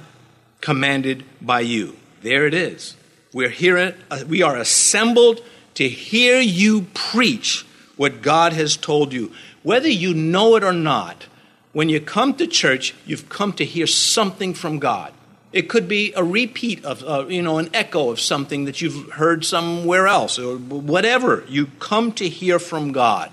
commanded 0.62 1.26
by 1.42 1.60
you. 1.60 1.98
There 2.22 2.48
it 2.48 2.54
is. 2.54 2.96
We're 3.34 3.50
here, 3.50 3.94
uh, 4.10 4.24
we 4.26 4.42
are 4.42 4.56
assembled 4.56 5.42
to 5.74 5.90
hear 5.90 6.40
you 6.40 6.84
preach 6.94 7.66
what 7.98 8.22
God 8.22 8.54
has 8.54 8.78
told 8.78 9.12
you. 9.12 9.34
Whether 9.64 9.90
you 9.90 10.14
know 10.14 10.56
it 10.56 10.64
or 10.64 10.72
not, 10.72 11.26
when 11.74 11.90
you 11.90 12.00
come 12.00 12.36
to 12.36 12.48
church, 12.48 12.96
you've 13.06 13.28
come 13.28 13.52
to 13.52 13.66
hear 13.66 13.86
something 13.86 14.54
from 14.54 14.80
God. 14.80 15.12
It 15.52 15.70
could 15.70 15.88
be 15.88 16.14
a 16.16 16.24
repeat 16.24 16.86
of, 16.86 17.04
uh, 17.04 17.26
you 17.28 17.42
know, 17.42 17.58
an 17.58 17.70
echo 17.74 18.12
of 18.12 18.20
something 18.20 18.66
that 18.66 18.82
you've 18.82 19.12
heard 19.12 19.44
somewhere 19.44 20.08
else, 20.08 20.38
or 20.38 20.58
whatever. 20.58 21.44
You 21.48 21.68
come 21.80 22.12
to 22.14 22.30
hear 22.30 22.60
from 22.60 22.92
God. 22.92 23.32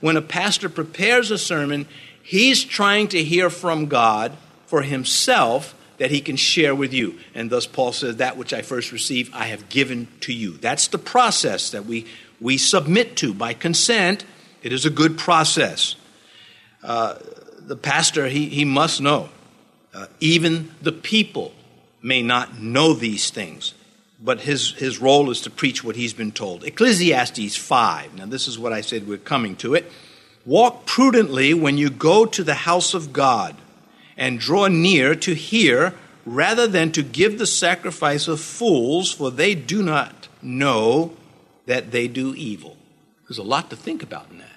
When 0.00 0.16
a 0.16 0.22
pastor 0.22 0.68
prepares 0.68 1.30
a 1.30 1.38
sermon, 1.38 1.86
he's 2.22 2.64
trying 2.64 3.08
to 3.08 3.22
hear 3.22 3.48
from 3.48 3.86
God 3.86 4.32
for 4.66 4.82
himself 4.82 5.74
that 5.98 6.10
he 6.10 6.20
can 6.20 6.34
share 6.34 6.74
with 6.74 6.92
you. 6.92 7.18
And 7.34 7.48
thus, 7.48 7.66
Paul 7.66 7.92
says, 7.92 8.16
That 8.16 8.36
which 8.36 8.52
I 8.52 8.62
first 8.62 8.90
received, 8.90 9.32
I 9.32 9.46
have 9.46 9.68
given 9.68 10.08
to 10.22 10.32
you. 10.32 10.56
That's 10.56 10.88
the 10.88 10.98
process 10.98 11.70
that 11.70 11.86
we, 11.86 12.06
we 12.40 12.58
submit 12.58 13.16
to 13.18 13.32
by 13.32 13.54
consent 13.54 14.24
it 14.62 14.72
is 14.72 14.86
a 14.86 14.90
good 14.90 15.18
process. 15.18 15.96
Uh, 16.82 17.16
the 17.60 17.76
pastor, 17.76 18.28
he, 18.28 18.48
he 18.48 18.64
must 18.64 19.00
know. 19.00 19.28
Uh, 19.94 20.06
even 20.20 20.70
the 20.80 20.92
people 20.92 21.52
may 22.02 22.22
not 22.22 22.60
know 22.60 22.94
these 22.94 23.30
things, 23.30 23.74
but 24.20 24.40
his, 24.40 24.72
his 24.72 24.98
role 24.98 25.30
is 25.30 25.40
to 25.42 25.50
preach 25.50 25.84
what 25.84 25.96
he's 25.96 26.12
been 26.14 26.32
told. 26.32 26.64
Ecclesiastes 26.64 27.56
5. 27.56 28.14
Now, 28.14 28.26
this 28.26 28.48
is 28.48 28.58
what 28.58 28.72
I 28.72 28.80
said, 28.80 29.06
we're 29.06 29.18
coming 29.18 29.56
to 29.56 29.74
it. 29.74 29.90
Walk 30.46 30.86
prudently 30.86 31.54
when 31.54 31.76
you 31.78 31.90
go 31.90 32.26
to 32.26 32.42
the 32.42 32.54
house 32.54 32.94
of 32.94 33.12
God, 33.12 33.56
and 34.16 34.38
draw 34.38 34.68
near 34.68 35.14
to 35.14 35.34
hear, 35.34 35.94
rather 36.24 36.66
than 36.66 36.92
to 36.92 37.02
give 37.02 37.38
the 37.38 37.46
sacrifice 37.46 38.28
of 38.28 38.40
fools, 38.40 39.12
for 39.12 39.30
they 39.30 39.54
do 39.54 39.82
not 39.82 40.28
know 40.42 41.16
that 41.66 41.90
they 41.90 42.08
do 42.08 42.34
evil. 42.34 42.76
There's 43.26 43.38
a 43.38 43.42
lot 43.42 43.70
to 43.70 43.76
think 43.76 44.02
about 44.02 44.26
in 44.30 44.38
that. 44.38 44.48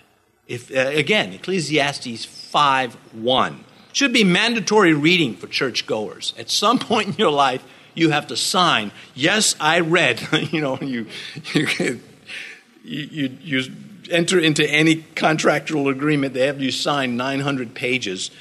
If, 0.48 0.72
uh, 0.72 0.92
again, 0.94 1.34
Ecclesiastes 1.34 2.25
5 2.25 2.94
1 3.13 3.63
should 3.96 4.12
be 4.12 4.25
mandatory 4.25 4.94
reading 4.94 5.38
for 5.38 5.48
churchgoers. 5.48 6.34
At 6.38 6.50
some 6.50 6.80
point 6.80 7.08
in 7.08 7.14
your 7.14 7.32
life, 7.32 7.64
you 7.94 8.10
have 8.10 8.28
to 8.28 8.36
sign, 8.36 8.92
yes, 9.14 9.56
I 9.58 9.80
read. 9.80 10.22
you 10.52 10.60
know, 10.60 10.78
you, 10.82 11.08
you, 11.54 12.02
you, 12.84 13.38
you 13.42 13.64
enter 14.12 14.38
into 14.38 14.70
any 14.70 14.98
contractual 15.16 15.88
agreement, 15.88 16.34
they 16.34 16.46
have 16.46 16.62
you 16.62 16.72
sign 16.72 17.16
900 17.16 17.74
pages. 17.74 18.32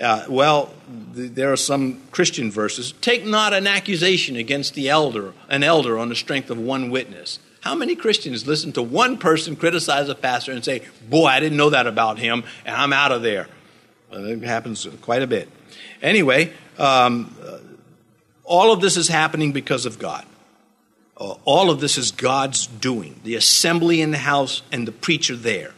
Uh, 0.00 0.26
well, 0.28 0.72
th- 1.16 1.32
there 1.32 1.52
are 1.52 1.56
some 1.56 2.00
Christian 2.12 2.52
verses. 2.52 2.92
Take 3.00 3.26
not 3.26 3.52
an 3.52 3.66
accusation 3.66 4.36
against 4.36 4.74
the 4.74 4.88
elder, 4.88 5.34
an 5.48 5.64
elder 5.64 5.98
on 5.98 6.08
the 6.08 6.14
strength 6.14 6.50
of 6.50 6.58
one 6.58 6.88
witness. 6.88 7.40
How 7.62 7.74
many 7.74 7.96
Christians 7.96 8.46
listen 8.46 8.70
to 8.74 8.82
one 8.82 9.18
person 9.18 9.56
criticize 9.56 10.08
a 10.08 10.14
pastor 10.14 10.52
and 10.52 10.64
say, 10.64 10.82
Boy, 11.08 11.26
I 11.26 11.40
didn't 11.40 11.58
know 11.58 11.70
that 11.70 11.88
about 11.88 12.20
him, 12.20 12.44
and 12.64 12.76
I'm 12.76 12.92
out 12.92 13.10
of 13.10 13.22
there? 13.22 13.48
It 14.12 14.42
happens 14.42 14.86
quite 15.02 15.22
a 15.22 15.26
bit. 15.26 15.48
Anyway, 16.02 16.52
um, 16.78 17.36
all 18.44 18.72
of 18.72 18.80
this 18.80 18.96
is 18.96 19.08
happening 19.08 19.52
because 19.52 19.86
of 19.86 19.98
God. 19.98 20.26
Uh, 21.16 21.34
all 21.44 21.70
of 21.70 21.80
this 21.80 21.98
is 21.98 22.10
God's 22.10 22.66
doing. 22.66 23.20
The 23.22 23.36
assembly 23.36 24.00
in 24.00 24.10
the 24.10 24.18
house 24.18 24.62
and 24.72 24.88
the 24.88 24.92
preacher 24.92 25.36
there, 25.36 25.74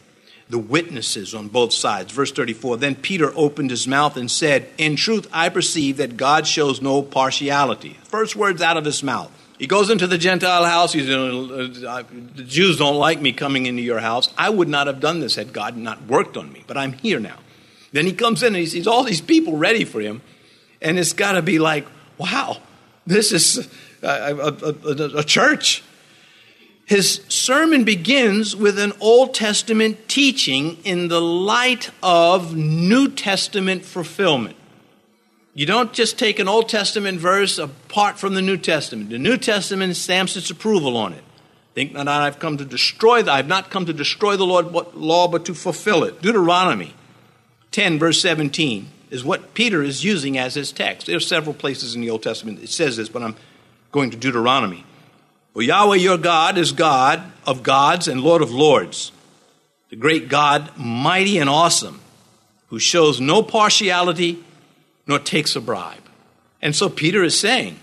the 0.49 0.57
witnesses 0.57 1.35
on 1.35 1.49
both 1.49 1.73
sides. 1.73 2.11
Verse 2.11 2.31
34 2.31 2.77
Then 2.77 2.95
Peter 2.95 3.31
opened 3.35 3.69
his 3.69 3.87
mouth 3.87 4.17
and 4.17 4.31
said, 4.31 4.69
In 4.77 4.95
truth, 4.95 5.27
I 5.31 5.49
perceive 5.49 5.97
that 5.97 6.17
God 6.17 6.47
shows 6.47 6.81
no 6.81 7.01
partiality. 7.01 7.97
First 8.05 8.35
words 8.35 8.61
out 8.61 8.77
of 8.77 8.85
his 8.85 9.03
mouth. 9.03 9.31
He 9.59 9.67
goes 9.67 9.89
into 9.89 10.07
the 10.07 10.17
Gentile 10.17 10.65
house. 10.65 10.93
He's, 10.93 11.09
uh, 11.09 12.03
the 12.35 12.43
Jews 12.43 12.77
don't 12.77 12.97
like 12.97 13.21
me 13.21 13.33
coming 13.33 13.65
into 13.65 13.83
your 13.83 13.99
house. 13.99 14.33
I 14.37 14.49
would 14.49 14.67
not 14.67 14.87
have 14.87 14.99
done 14.99 15.19
this 15.19 15.35
had 15.35 15.53
God 15.53 15.77
not 15.77 16.01
worked 16.07 16.37
on 16.37 16.51
me, 16.51 16.63
but 16.65 16.75
I'm 16.75 16.93
here 16.93 17.19
now. 17.19 17.37
Then 17.93 18.05
he 18.05 18.11
comes 18.11 18.43
in 18.43 18.47
and 18.47 18.57
he 18.57 18.65
sees 18.65 18.87
all 18.87 19.03
these 19.03 19.21
people 19.21 19.55
ready 19.55 19.85
for 19.85 20.01
him, 20.01 20.21
and 20.81 20.99
it's 20.99 21.13
got 21.13 21.33
to 21.33 21.41
be 21.41 21.59
like, 21.59 21.87
wow, 22.17 22.57
this 23.07 23.31
is 23.31 23.69
a, 24.01 24.07
a, 24.07 24.47
a, 24.47 25.19
a 25.19 25.23
church. 25.23 25.83
His 26.85 27.21
sermon 27.29 27.85
begins 27.85 28.55
with 28.55 28.77
an 28.77 28.91
Old 28.99 29.33
Testament 29.33 30.09
teaching 30.09 30.77
in 30.83 31.07
the 31.07 31.21
light 31.21 31.91
of 32.01 32.55
New 32.55 33.09
Testament 33.09 33.85
fulfillment. 33.85 34.57
You 35.53 35.67
don't 35.67 35.93
just 35.93 36.17
take 36.17 36.39
an 36.39 36.47
Old 36.47 36.67
Testament 36.67 37.19
verse 37.19 37.59
apart 37.59 38.17
from 38.17 38.33
the 38.33 38.41
New 38.41 38.57
Testament. 38.57 39.11
The 39.11 39.19
New 39.19 39.37
Testament 39.37 39.95
stamps 39.95 40.35
its 40.35 40.49
approval 40.49 40.97
on 40.97 41.13
it. 41.13 41.23
Think 41.75 41.93
not 41.93 42.07
I've 42.07 42.39
come 42.39 42.57
to 42.57 42.65
destroy 42.65 43.21
the, 43.21 43.31
I've 43.31 43.47
not 43.47 43.69
come 43.69 43.85
to 43.85 43.93
destroy 43.93 44.35
the 44.35 44.45
Lord, 44.45 44.71
law, 44.95 45.27
but 45.27 45.45
to 45.45 45.53
fulfill 45.53 46.03
it. 46.03 46.21
Deuteronomy 46.21 46.93
10, 47.73 47.99
verse 47.99 48.21
17, 48.21 48.89
is 49.09 49.23
what 49.23 49.53
Peter 49.53 49.83
is 49.83 50.03
using 50.03 50.37
as 50.37 50.53
his 50.53 50.71
text. 50.71 51.07
There 51.07 51.17
are 51.17 51.19
several 51.19 51.53
places 51.53 51.95
in 51.95 52.01
the 52.01 52.09
Old 52.09 52.23
Testament 52.23 52.63
it 52.63 52.69
says 52.69 52.97
this, 52.97 53.09
but 53.09 53.21
I'm 53.21 53.35
going 53.91 54.11
to 54.11 54.17
Deuteronomy. 54.17 54.85
Well, 55.53 55.65
Yahweh 55.65 55.97
your 55.97 56.17
God 56.17 56.57
is 56.57 56.71
God 56.71 57.21
of 57.45 57.61
gods 57.61 58.07
and 58.07 58.21
Lord 58.21 58.41
of 58.41 58.51
lords, 58.51 59.11
the 59.89 59.95
great 59.95 60.29
God, 60.29 60.71
mighty 60.77 61.37
and 61.37 61.49
awesome, 61.49 61.99
who 62.67 62.79
shows 62.79 63.19
no 63.19 63.43
partiality 63.43 64.43
nor 65.05 65.19
takes 65.19 65.55
a 65.55 65.61
bribe. 65.61 66.01
And 66.61 66.75
so 66.75 66.89
Peter 66.89 67.23
is 67.23 67.37
saying, 67.37 67.79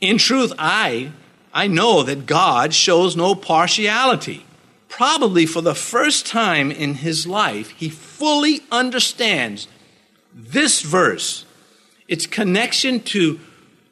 in 0.00 0.18
truth, 0.18 0.52
I, 0.58 1.12
I 1.52 1.66
know 1.68 2.02
that 2.02 2.26
God 2.26 2.72
shows 2.72 3.16
no 3.16 3.34
partiality. 3.34 4.44
Probably 4.88 5.46
for 5.46 5.60
the 5.60 5.74
first 5.74 6.26
time 6.26 6.70
in 6.70 6.94
his 6.94 7.26
life, 7.26 7.70
he 7.70 7.88
fully 7.88 8.60
understands 8.70 9.66
this 10.32 10.82
verse, 10.82 11.44
its 12.08 12.26
connection 12.26 13.00
to 13.00 13.40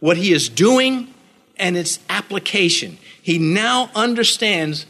what 0.01 0.17
he 0.17 0.33
is 0.33 0.49
doing 0.49 1.13
and 1.57 1.77
its 1.77 1.99
application. 2.09 2.99
He 3.21 3.39
now 3.39 3.91
understands, 3.95 4.87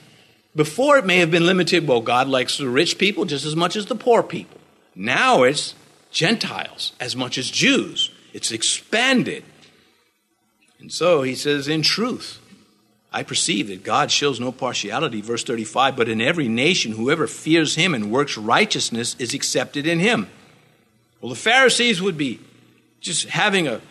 before 0.56 0.98
it 0.98 1.06
may 1.06 1.18
have 1.18 1.30
been 1.30 1.46
limited, 1.46 1.86
well, 1.86 2.00
God 2.00 2.28
likes 2.28 2.58
the 2.58 2.68
rich 2.68 2.98
people 2.98 3.24
just 3.24 3.44
as 3.44 3.56
much 3.56 3.76
as 3.76 3.86
the 3.86 3.94
poor 3.94 4.22
people. 4.22 4.58
Now 4.94 5.42
it's 5.42 5.74
Gentiles 6.10 6.92
as 7.00 7.16
much 7.16 7.38
as 7.38 7.50
Jews. 7.50 8.10
It's 8.32 8.52
expanded. 8.52 9.44
And 10.78 10.92
so 10.92 11.22
he 11.22 11.34
says, 11.34 11.68
in 11.68 11.82
truth, 11.82 12.38
I 13.12 13.22
perceive 13.22 13.68
that 13.68 13.82
God 13.82 14.10
shows 14.10 14.40
no 14.40 14.52
partiality, 14.52 15.20
verse 15.20 15.44
35, 15.44 15.96
but 15.96 16.08
in 16.08 16.22
every 16.22 16.48
nation, 16.48 16.92
whoever 16.92 17.26
fears 17.26 17.74
him 17.74 17.94
and 17.94 18.10
works 18.10 18.38
righteousness 18.38 19.14
is 19.18 19.34
accepted 19.34 19.86
in 19.86 20.00
him. 20.00 20.28
Well, 21.20 21.28
the 21.28 21.36
Pharisees 21.36 22.00
would 22.00 22.16
be 22.16 22.40
just 23.00 23.28
having 23.28 23.68
a 23.68 23.82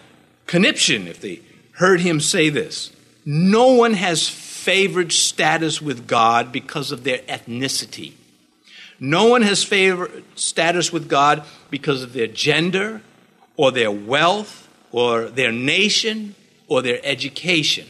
conniption 0.48 1.08
if 1.08 1.22
they 1.22 1.42
heard 1.74 2.02
him 2.02 2.20
say 2.20 2.50
this. 2.50 2.92
No 3.24 3.74
one 3.74 3.94
has 3.94 4.28
favored 4.28 5.12
status 5.12 5.82
with 5.82 6.08
God 6.08 6.52
because 6.52 6.92
of 6.92 7.04
their 7.04 7.20
ethnicity. 7.20 8.14
No 9.00 9.28
one 9.28 9.44
has 9.44 9.64
favored 9.64 10.24
status 10.36 10.92
with 10.92 11.08
God 11.08 11.44
because 11.70 12.02
of 12.02 12.14
their 12.14 12.28
gender 12.28 13.02
or 13.56 13.72
their 13.72 13.92
wealth 13.92 14.68
or 14.92 15.26
their 15.26 15.52
nation 15.52 16.36
or 16.68 16.82
their 16.82 17.00
education 17.04 17.88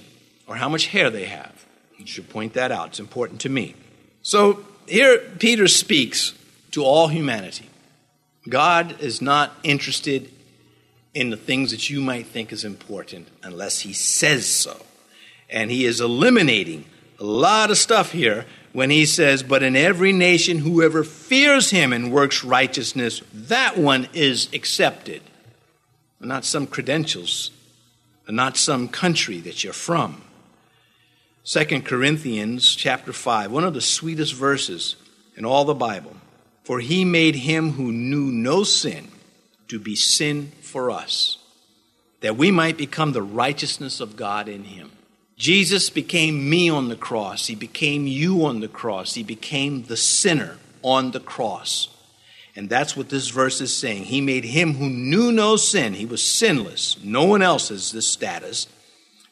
or 0.51 0.55
how 0.55 0.67
much 0.67 0.87
hair 0.87 1.09
they 1.09 1.23
have. 1.23 1.65
You 1.97 2.05
should 2.05 2.27
point 2.27 2.55
that 2.55 2.73
out. 2.73 2.89
It's 2.89 2.99
important 2.99 3.39
to 3.41 3.49
me. 3.49 3.73
So 4.21 4.65
here 4.85 5.17
Peter 5.39 5.69
speaks 5.69 6.33
to 6.71 6.83
all 6.83 7.07
humanity. 7.07 7.69
God 8.49 8.99
is 8.99 9.21
not 9.21 9.53
interested 9.63 10.29
in 11.13 11.29
the 11.29 11.37
things 11.37 11.71
that 11.71 11.89
you 11.89 12.01
might 12.01 12.27
think 12.27 12.51
is 12.51 12.65
important 12.65 13.29
unless 13.43 13.79
he 13.79 13.93
says 13.93 14.45
so. 14.45 14.85
And 15.49 15.71
he 15.71 15.85
is 15.85 16.01
eliminating 16.01 16.83
a 17.17 17.23
lot 17.23 17.71
of 17.71 17.77
stuff 17.77 18.11
here 18.11 18.45
when 18.73 18.89
he 18.89 19.05
says, 19.05 19.43
But 19.43 19.63
in 19.63 19.77
every 19.77 20.11
nation, 20.11 20.57
whoever 20.57 21.05
fears 21.05 21.71
him 21.71 21.93
and 21.93 22.11
works 22.11 22.43
righteousness, 22.43 23.21
that 23.33 23.77
one 23.77 24.09
is 24.13 24.49
accepted. 24.53 25.21
Not 26.19 26.43
some 26.43 26.67
credentials, 26.67 27.51
not 28.27 28.57
some 28.57 28.89
country 28.89 29.39
that 29.39 29.63
you're 29.63 29.71
from. 29.71 30.23
2 31.43 31.81
Corinthians 31.81 32.75
chapter 32.75 33.11
5, 33.11 33.51
one 33.51 33.63
of 33.63 33.73
the 33.73 33.81
sweetest 33.81 34.33
verses 34.33 34.95
in 35.35 35.43
all 35.43 35.65
the 35.65 35.73
Bible. 35.73 36.15
For 36.63 36.79
he 36.79 37.03
made 37.03 37.35
him 37.35 37.71
who 37.71 37.91
knew 37.91 38.31
no 38.31 38.63
sin 38.63 39.07
to 39.67 39.79
be 39.79 39.95
sin 39.95 40.51
for 40.61 40.91
us, 40.91 41.39
that 42.19 42.37
we 42.37 42.51
might 42.51 42.77
become 42.77 43.13
the 43.13 43.23
righteousness 43.23 43.99
of 43.99 44.15
God 44.15 44.47
in 44.47 44.65
him. 44.65 44.91
Jesus 45.35 45.89
became 45.89 46.47
me 46.47 46.69
on 46.69 46.89
the 46.89 46.95
cross. 46.95 47.47
He 47.47 47.55
became 47.55 48.05
you 48.05 48.45
on 48.45 48.59
the 48.59 48.67
cross. 48.67 49.15
He 49.15 49.23
became 49.23 49.83
the 49.83 49.97
sinner 49.97 50.59
on 50.83 51.09
the 51.09 51.19
cross. 51.19 51.87
And 52.55 52.69
that's 52.69 52.95
what 52.95 53.09
this 53.09 53.29
verse 53.29 53.61
is 53.61 53.75
saying. 53.75 54.03
He 54.03 54.21
made 54.21 54.43
him 54.43 54.75
who 54.75 54.89
knew 54.89 55.31
no 55.31 55.55
sin, 55.55 55.95
he 55.95 56.05
was 56.05 56.21
sinless, 56.21 56.97
no 57.03 57.23
one 57.23 57.41
else 57.41 57.69
has 57.69 57.91
this 57.91 58.07
status, 58.07 58.67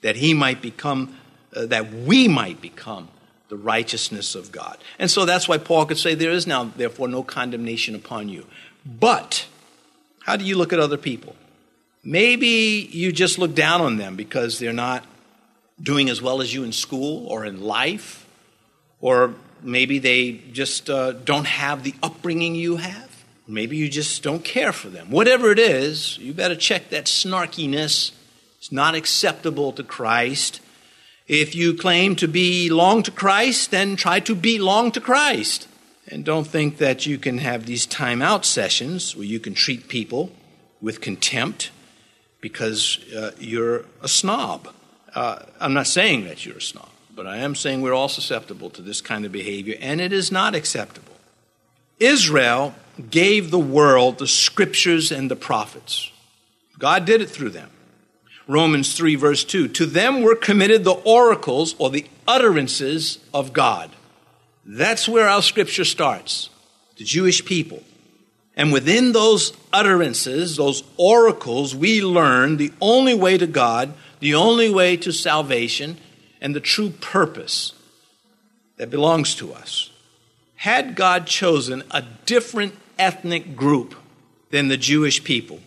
that 0.01 0.15
he 0.15 0.33
might 0.33 0.61
become, 0.61 1.15
uh, 1.55 1.65
that 1.67 1.91
we 1.93 2.27
might 2.27 2.61
become 2.61 3.09
the 3.49 3.57
righteousness 3.57 4.35
of 4.35 4.51
God. 4.51 4.77
And 4.99 5.09
so 5.09 5.25
that's 5.25 5.47
why 5.47 5.57
Paul 5.57 5.85
could 5.85 5.97
say, 5.97 6.15
There 6.15 6.31
is 6.31 6.47
now, 6.47 6.65
therefore, 6.65 7.07
no 7.07 7.23
condemnation 7.23 7.95
upon 7.95 8.29
you. 8.29 8.45
But, 8.85 9.47
how 10.21 10.35
do 10.35 10.45
you 10.45 10.55
look 10.55 10.71
at 10.71 10.79
other 10.79 10.97
people? 10.97 11.35
Maybe 12.03 12.87
you 12.91 13.11
just 13.11 13.37
look 13.37 13.55
down 13.55 13.81
on 13.81 13.97
them 13.97 14.15
because 14.15 14.59
they're 14.59 14.71
not 14.71 15.03
doing 15.81 16.09
as 16.09 16.21
well 16.21 16.41
as 16.41 16.53
you 16.53 16.63
in 16.63 16.71
school 16.71 17.27
or 17.27 17.45
in 17.45 17.61
life, 17.61 18.27
or 19.01 19.33
maybe 19.61 19.99
they 19.99 20.33
just 20.51 20.89
uh, 20.89 21.11
don't 21.11 21.47
have 21.47 21.83
the 21.83 21.93
upbringing 22.01 22.55
you 22.55 22.77
have. 22.77 23.09
Maybe 23.47 23.77
you 23.77 23.89
just 23.89 24.21
don't 24.21 24.43
care 24.43 24.71
for 24.71 24.89
them. 24.89 25.09
Whatever 25.09 25.51
it 25.51 25.59
is, 25.59 26.17
you 26.19 26.33
better 26.33 26.55
check 26.55 26.89
that 26.89 27.05
snarkiness. 27.05 28.11
It's 28.59 28.71
not 28.71 28.93
acceptable 28.93 29.71
to 29.73 29.83
Christ. 29.83 30.61
If 31.29 31.53
you 31.53 31.75
claim 31.75 32.15
to 32.15 32.27
belong 32.27 33.03
to 33.03 33.11
Christ, 33.11 33.69
then 33.69 33.95
try 33.95 34.19
to 34.21 34.33
belong 34.33 34.91
to 34.93 34.99
Christ. 34.99 35.67
And 36.07 36.25
don't 36.25 36.47
think 36.47 36.79
that 36.79 37.05
you 37.05 37.19
can 37.19 37.37
have 37.37 37.67
these 37.67 37.85
timeout 37.85 38.45
sessions 38.45 39.15
where 39.15 39.27
you 39.27 39.39
can 39.39 39.53
treat 39.53 39.87
people 39.87 40.31
with 40.81 41.01
contempt 41.01 41.69
because 42.41 42.97
uh, 43.15 43.31
you're 43.37 43.85
a 44.01 44.07
snob. 44.07 44.69
Uh, 45.13 45.43
I'm 45.59 45.73
not 45.73 45.85
saying 45.85 46.23
that 46.25 46.47
you're 46.47 46.57
a 46.57 46.61
snob, 46.61 46.89
but 47.15 47.27
I 47.27 47.37
am 47.37 47.53
saying 47.53 47.83
we're 47.83 47.93
all 47.93 48.09
susceptible 48.09 48.71
to 48.71 48.81
this 48.81 48.99
kind 48.99 49.23
of 49.23 49.31
behavior, 49.31 49.75
and 49.79 50.01
it 50.01 50.11
is 50.11 50.31
not 50.31 50.55
acceptable. 50.55 51.13
Israel 51.99 52.73
gave 53.11 53.51
the 53.51 53.59
world 53.59 54.17
the 54.17 54.27
scriptures 54.27 55.11
and 55.11 55.29
the 55.29 55.35
prophets. 55.35 56.11
God 56.79 57.05
did 57.05 57.21
it 57.21 57.29
through 57.29 57.51
them. 57.51 57.69
Romans 58.49 58.97
3, 58.97 59.13
verse 59.13 59.43
2. 59.43 59.67
To 59.67 59.85
them 59.85 60.23
were 60.23 60.35
committed 60.35 60.83
the 60.83 60.91
oracles 60.91 61.75
or 61.77 61.91
the 61.91 62.07
utterances 62.27 63.19
of 63.31 63.53
God. 63.53 63.91
That's 64.65 65.07
where 65.07 65.29
our 65.29 65.43
scripture 65.43 65.85
starts. 65.85 66.49
The 66.97 67.03
Jewish 67.03 67.45
people. 67.45 67.83
And 68.55 68.73
within 68.73 69.11
those 69.11 69.53
utterances, 69.71 70.57
those 70.57 70.83
oracles, 70.97 71.75
we 71.75 72.01
learn 72.01 72.57
the 72.57 72.73
only 72.81 73.13
way 73.13 73.37
to 73.37 73.45
God, 73.45 73.93
the 74.19 74.33
only 74.33 74.69
way 74.69 74.97
to 74.97 75.11
salvation, 75.11 75.99
and 76.41 76.55
the 76.55 76.59
true 76.59 76.89
purpose 76.89 77.73
that 78.77 78.89
belongs 78.89 79.35
to 79.35 79.53
us. 79.53 79.91
Had 80.55 80.95
God 80.95 81.27
chosen 81.27 81.83
a 81.91 82.03
different 82.25 82.73
ethnic 82.97 83.55
group 83.55 83.93
than 84.49 84.69
the 84.69 84.75
Jewish 84.75 85.23
people, 85.23 85.59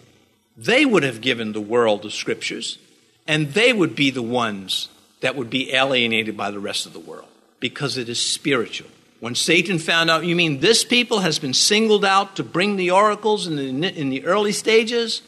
they 0.57 0.85
would 0.85 1.03
have 1.03 1.21
given 1.21 1.53
the 1.53 1.61
world 1.61 2.03
the 2.03 2.11
scriptures, 2.11 2.79
and 3.27 3.53
they 3.53 3.73
would 3.73 3.97
be 3.97 4.11
the 4.11 4.23
ones 4.23 4.89
that 5.21 5.37
would 5.37 5.51
be 5.51 5.73
alienated 5.73 6.37
by 6.37 6.51
the 6.51 6.61
rest 6.61 6.87
of 6.87 6.93
the 6.93 7.01
world 7.01 7.29
because 7.61 7.97
it 7.97 8.09
is 8.09 8.21
spiritual. 8.21 8.91
When 9.21 9.37
Satan 9.37 9.79
found 9.79 10.11
out, 10.11 10.25
you 10.25 10.35
mean 10.35 10.59
this 10.59 10.83
people 10.83 11.21
has 11.21 11.39
been 11.39 11.55
singled 11.55 12.05
out 12.05 12.37
to 12.37 12.43
bring 12.43 12.75
the 12.75 12.91
oracles 12.91 13.47
in 13.47 13.57
the, 13.57 13.89
in 13.97 14.11
the 14.11 14.25
early 14.25 14.51
stages? 14.51 15.23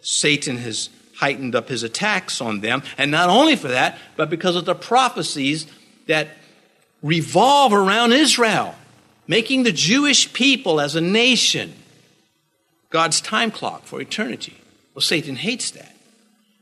Satan 0.00 0.56
has 0.56 0.88
heightened 1.16 1.54
up 1.54 1.68
his 1.68 1.82
attacks 1.82 2.40
on 2.40 2.60
them. 2.60 2.82
And 2.96 3.10
not 3.10 3.28
only 3.28 3.56
for 3.56 3.68
that, 3.68 3.98
but 4.16 4.30
because 4.30 4.56
of 4.56 4.64
the 4.64 4.74
prophecies 4.74 5.66
that 6.06 6.28
revolve 7.02 7.74
around 7.74 8.12
Israel, 8.12 8.74
making 9.26 9.64
the 9.64 9.72
Jewish 9.72 10.32
people 10.32 10.80
as 10.80 10.96
a 10.96 11.00
nation 11.02 11.74
God's 12.90 13.20
time 13.20 13.50
clock 13.50 13.84
for 13.84 14.00
eternity. 14.00 14.56
Well, 14.94 15.02
Satan 15.02 15.36
hates 15.36 15.70
that. 15.70 15.94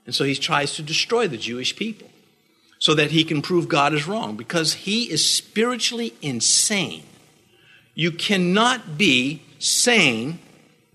And 0.07 0.15
so 0.15 0.25
he 0.25 0.35
tries 0.35 0.75
to 0.75 0.83
destroy 0.83 1.29
the 1.29 1.37
Jewish 1.37 1.77
people 1.77 2.09
so 2.79 2.95
that 2.95 3.11
he 3.11 3.25
can 3.25 3.43
prove 3.43 3.69
God 3.69 3.93
is 3.93 4.07
wrong 4.07 4.37
because 4.37 4.73
he 4.73 5.11
is 5.11 5.27
spiritually 5.29 6.15
insane. 6.23 7.03
You 7.95 8.13
cannot 8.13 8.97
be 8.97 9.43
sane, 9.59 10.39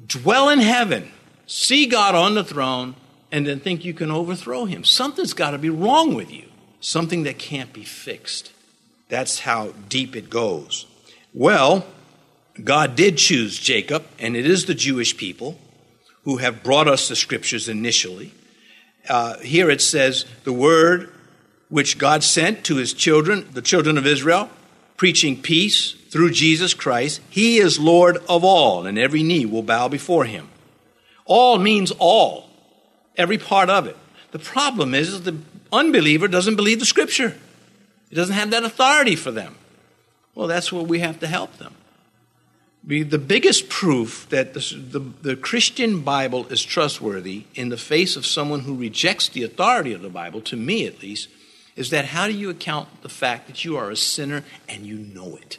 dwell 0.06 0.50
in 0.50 0.60
heaven, 0.60 1.12
see 1.46 1.86
God 1.86 2.16
on 2.16 2.36
the 2.36 2.44
throne, 2.44 2.96
and 3.32 3.46
then 3.46 3.60
think 3.60 3.84
you 3.84 3.94
can 3.94 4.12
overthrow 4.12 4.66
him. 4.66 4.84
Something's 4.84 5.34
got 5.34 5.52
to 5.52 5.58
be 5.58 5.70
wrong 5.70 6.14
with 6.14 6.32
you, 6.32 6.46
something 6.80 7.24
that 7.24 7.40
can't 7.40 7.74
be 7.74 7.84
fixed. 7.84 8.52
That's 9.10 9.40
how 9.40 9.74
deep 9.90 10.16
it 10.16 10.30
goes. 10.30 10.86
Well, 11.34 11.86
God 12.62 12.96
did 12.96 13.18
choose 13.18 13.58
Jacob, 13.58 14.06
and 14.20 14.36
it 14.36 14.46
is 14.46 14.66
the 14.66 14.76
Jewish 14.76 15.18
people 15.18 15.58
who 16.24 16.38
have 16.38 16.64
brought 16.64 16.88
us 16.88 17.08
the 17.08 17.16
scriptures 17.16 17.68
initially. 17.68 18.32
Uh, 19.10 19.40
here 19.40 19.70
it 19.70 19.82
says, 19.82 20.26
the 20.44 20.54
word 20.54 21.12
which 21.70 21.98
God 21.98 22.24
sent 22.24 22.64
to 22.66 22.76
his 22.76 22.94
children, 22.94 23.48
the 23.54 23.62
children 23.62 23.98
of 23.98 24.06
Israel, 24.06 24.50
preaching 24.98 25.42
peace 25.42 25.94
through 26.10 26.32
Jesus 26.32 26.74
Christ. 26.74 27.22
He 27.30 27.58
is 27.58 27.80
Lord 27.80 28.18
of 28.30 28.44
all, 28.44 28.86
and 28.86 29.00
every 29.00 29.24
knee 29.24 29.46
will 29.46 29.64
bow 29.64 29.88
before 29.88 30.26
him. 30.26 30.48
All 31.26 31.58
means 31.58 31.92
all, 31.98 32.50
every 33.18 33.40
part 33.40 33.70
of 33.70 33.88
it. 33.88 33.98
The 34.32 34.40
problem 34.40 34.94
is, 34.94 35.10
is 35.10 35.22
the 35.24 35.38
unbeliever 35.72 36.28
doesn't 36.28 36.56
believe 36.56 36.80
the 36.80 36.86
scripture. 36.86 37.36
He 38.10 38.16
doesn't 38.16 38.36
have 38.36 38.52
that 38.52 38.64
authority 38.64 39.16
for 39.16 39.32
them. 39.32 39.56
Well, 40.36 40.48
that's 40.48 40.72
where 40.72 40.84
we 40.84 41.00
have 41.00 41.20
to 41.22 41.28
help 41.28 41.58
them 41.58 41.76
the 42.86 43.18
biggest 43.18 43.70
proof 43.70 44.28
that 44.30 44.54
the, 44.54 44.60
the, 44.60 45.00
the, 45.00 45.36
Christian 45.36 46.02
Bible 46.02 46.46
is 46.48 46.62
trustworthy 46.62 47.46
in 47.56 47.70
the 47.70 47.78
face 47.78 48.18
of 48.18 48.26
someone 48.26 48.62
who 48.62 48.76
rejects 48.76 49.30
the 49.30 49.44
authority 49.44 49.94
of 49.94 50.02
the 50.02 50.10
Bible, 50.10 50.42
to 50.42 50.58
me 50.58 50.86
at 50.86 51.02
least, 51.02 51.30
is 51.76 51.92
that 51.92 52.06
how 52.06 52.28
do 52.28 52.34
you 52.34 52.50
account 52.50 53.02
the 53.02 53.10
fact 53.10 53.48
that 53.48 53.64
you 53.64 53.78
are 53.78 53.90
a 53.90 53.96
sinner 53.96 54.44
and 54.68 54.86
you 54.86 54.98
know 54.98 55.38
it? 55.38 55.58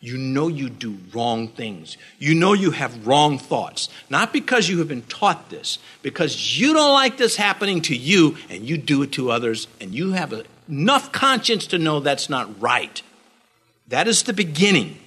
You 0.00 0.18
know 0.18 0.48
you 0.48 0.68
do 0.68 0.98
wrong 1.14 1.48
things. 1.48 1.96
You 2.18 2.34
know 2.34 2.52
you 2.52 2.72
have 2.72 3.06
wrong 3.06 3.38
thoughts. 3.38 3.88
Not 4.10 4.34
because 4.34 4.68
you 4.68 4.78
have 4.80 4.88
been 4.88 5.02
taught 5.02 5.48
this, 5.48 5.78
because 6.02 6.60
you 6.60 6.74
don't 6.74 6.92
like 6.92 7.16
this 7.16 7.36
happening 7.36 7.80
to 7.82 7.96
you 7.96 8.36
and 8.50 8.68
you 8.68 8.76
do 8.76 9.02
it 9.02 9.12
to 9.12 9.30
others, 9.30 9.66
and 9.80 9.94
you 9.94 10.12
have 10.12 10.44
enough 10.68 11.10
conscience 11.10 11.66
to 11.68 11.78
know 11.78 12.00
that's 12.00 12.28
not 12.28 12.60
right. 12.60 13.00
That 13.88 14.06
is 14.06 14.24
the 14.24 14.34
beginning 14.34 14.98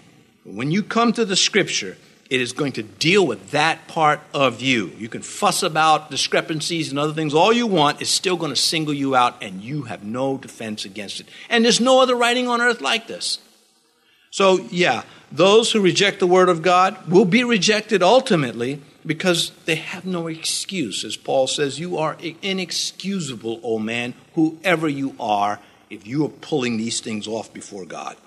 when 0.47 0.71
you 0.71 0.81
come 0.81 1.11
to 1.13 1.25
the 1.25 1.35
scripture, 1.35 1.97
it 2.29 2.41
is 2.41 2.53
going 2.53 2.73
to 2.73 2.83
deal 2.83 3.25
with 3.25 3.51
that 3.51 3.87
part 3.87 4.21
of 4.33 4.61
you. 4.61 4.91
You 4.97 5.09
can 5.09 5.21
fuss 5.21 5.61
about 5.63 6.09
discrepancies 6.09 6.89
and 6.89 6.99
other 6.99 7.13
things 7.13 7.33
all 7.33 7.51
you 7.51 7.67
want, 7.67 8.01
it's 8.01 8.09
still 8.09 8.37
going 8.37 8.51
to 8.51 8.55
single 8.55 8.93
you 8.93 9.15
out, 9.15 9.41
and 9.43 9.61
you 9.61 9.83
have 9.83 10.03
no 10.03 10.37
defense 10.37 10.85
against 10.85 11.19
it. 11.19 11.27
And 11.49 11.63
there's 11.63 11.81
no 11.81 12.01
other 12.01 12.15
writing 12.15 12.47
on 12.47 12.61
earth 12.61 12.81
like 12.81 13.07
this. 13.07 13.39
So, 14.29 14.67
yeah, 14.71 15.03
those 15.31 15.71
who 15.71 15.81
reject 15.81 16.19
the 16.19 16.27
Word 16.27 16.49
of 16.49 16.61
God 16.61 17.09
will 17.09 17.25
be 17.25 17.43
rejected 17.43 18.03
ultimately 18.03 18.81
because 19.05 19.51
they 19.65 19.75
have 19.75 20.05
no 20.05 20.27
excuse. 20.27 21.03
As 21.03 21.15
Paul 21.15 21.47
says, 21.47 21.79
you 21.79 21.97
are 21.97 22.17
inexcusable, 22.41 23.59
O 23.63 23.79
man, 23.79 24.13
whoever 24.33 24.87
you 24.87 25.15
are, 25.19 25.59
if 25.89 26.05
you 26.05 26.25
are 26.25 26.29
pulling 26.29 26.77
these 26.77 26.99
things 26.99 27.27
off 27.27 27.53
before 27.53 27.85
God 27.85 28.17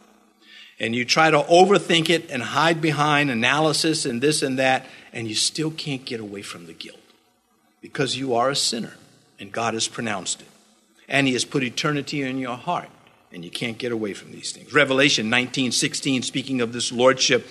and 0.81 0.95
you 0.95 1.05
try 1.05 1.31
to 1.31 1.39
overthink 1.43 2.09
it 2.09 2.31
and 2.31 2.43
hide 2.43 2.81
behind 2.81 3.31
analysis 3.31 4.07
and 4.07 4.21
this 4.23 4.43
and 4.43 4.59
that, 4.59 4.87
and 5.13 5.29
you 5.29 5.35
still 5.35 5.71
can't 5.71 6.05
get 6.05 6.19
away 6.19 6.43
from 6.43 6.67
the 6.67 6.73
guilt. 6.73 6.97
because 7.83 8.17
you 8.17 8.35
are 8.35 8.51
a 8.51 8.57
sinner 8.57 8.95
and 9.39 9.53
God 9.53 9.73
has 9.73 9.89
pronounced 9.89 10.43
it. 10.43 10.49
And 11.09 11.27
He 11.27 11.33
has 11.33 11.45
put 11.47 11.63
eternity 11.63 12.21
in 12.23 12.39
your 12.39 12.57
heart 12.57 12.91
and 13.33 13.45
you 13.45 13.51
can't 13.51 13.79
get 13.79 13.93
away 13.93 14.13
from 14.13 14.33
these 14.33 14.53
things. 14.53 14.73
Revelation 14.73 15.31
19 15.31 15.73
16, 15.73 16.23
speaking 16.23 16.61
of 16.61 16.73
this 16.73 16.93
lordship, 16.93 17.47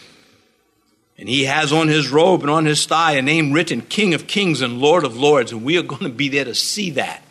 and 1.18 1.28
he 1.28 1.46
has 1.46 1.74
on 1.74 1.90
his 1.90 2.10
robe 2.10 2.42
and 2.42 2.50
on 2.50 2.66
his 2.66 2.86
thigh 2.86 3.14
a 3.14 3.22
name 3.22 3.52
written 3.52 3.82
King 3.82 4.14
of 4.14 4.28
Kings 4.28 4.62
and 4.62 4.80
Lord 4.80 5.04
of 5.04 5.18
Lords, 5.18 5.52
and 5.52 5.64
we 5.64 5.78
are 5.78 5.84
going 5.84 6.04
to 6.04 6.10
be 6.10 6.30
there 6.30 6.46
to 6.46 6.56
see 6.56 6.92
that. 6.92 7.22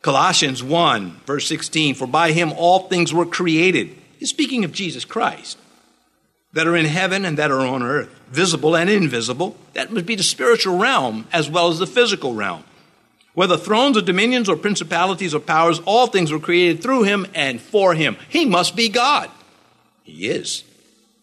Colossians 0.00 0.62
1, 0.62 1.20
verse 1.26 1.46
16, 1.46 1.94
for 1.94 2.06
by 2.06 2.32
him 2.32 2.52
all 2.56 2.88
things 2.88 3.12
were 3.12 3.26
created. 3.26 3.94
Speaking 4.24 4.64
of 4.64 4.72
Jesus 4.72 5.04
Christ, 5.04 5.58
that 6.54 6.66
are 6.68 6.76
in 6.76 6.86
heaven 6.86 7.24
and 7.24 7.36
that 7.36 7.50
are 7.50 7.60
on 7.60 7.82
earth, 7.82 8.08
visible 8.30 8.76
and 8.76 8.88
invisible. 8.88 9.56
That 9.74 9.90
would 9.90 10.06
be 10.06 10.14
the 10.14 10.22
spiritual 10.22 10.78
realm 10.78 11.26
as 11.32 11.50
well 11.50 11.68
as 11.68 11.78
the 11.78 11.86
physical 11.86 12.32
realm. 12.32 12.64
Whether 13.34 13.56
thrones 13.56 13.96
or 13.96 14.02
dominions 14.02 14.48
or 14.48 14.56
principalities 14.56 15.34
or 15.34 15.40
powers, 15.40 15.80
all 15.80 16.06
things 16.06 16.30
were 16.30 16.38
created 16.38 16.80
through 16.80 17.02
him 17.02 17.26
and 17.34 17.60
for 17.60 17.94
him. 17.94 18.16
He 18.28 18.44
must 18.44 18.76
be 18.76 18.88
God. 18.88 19.28
He 20.04 20.28
is. 20.28 20.62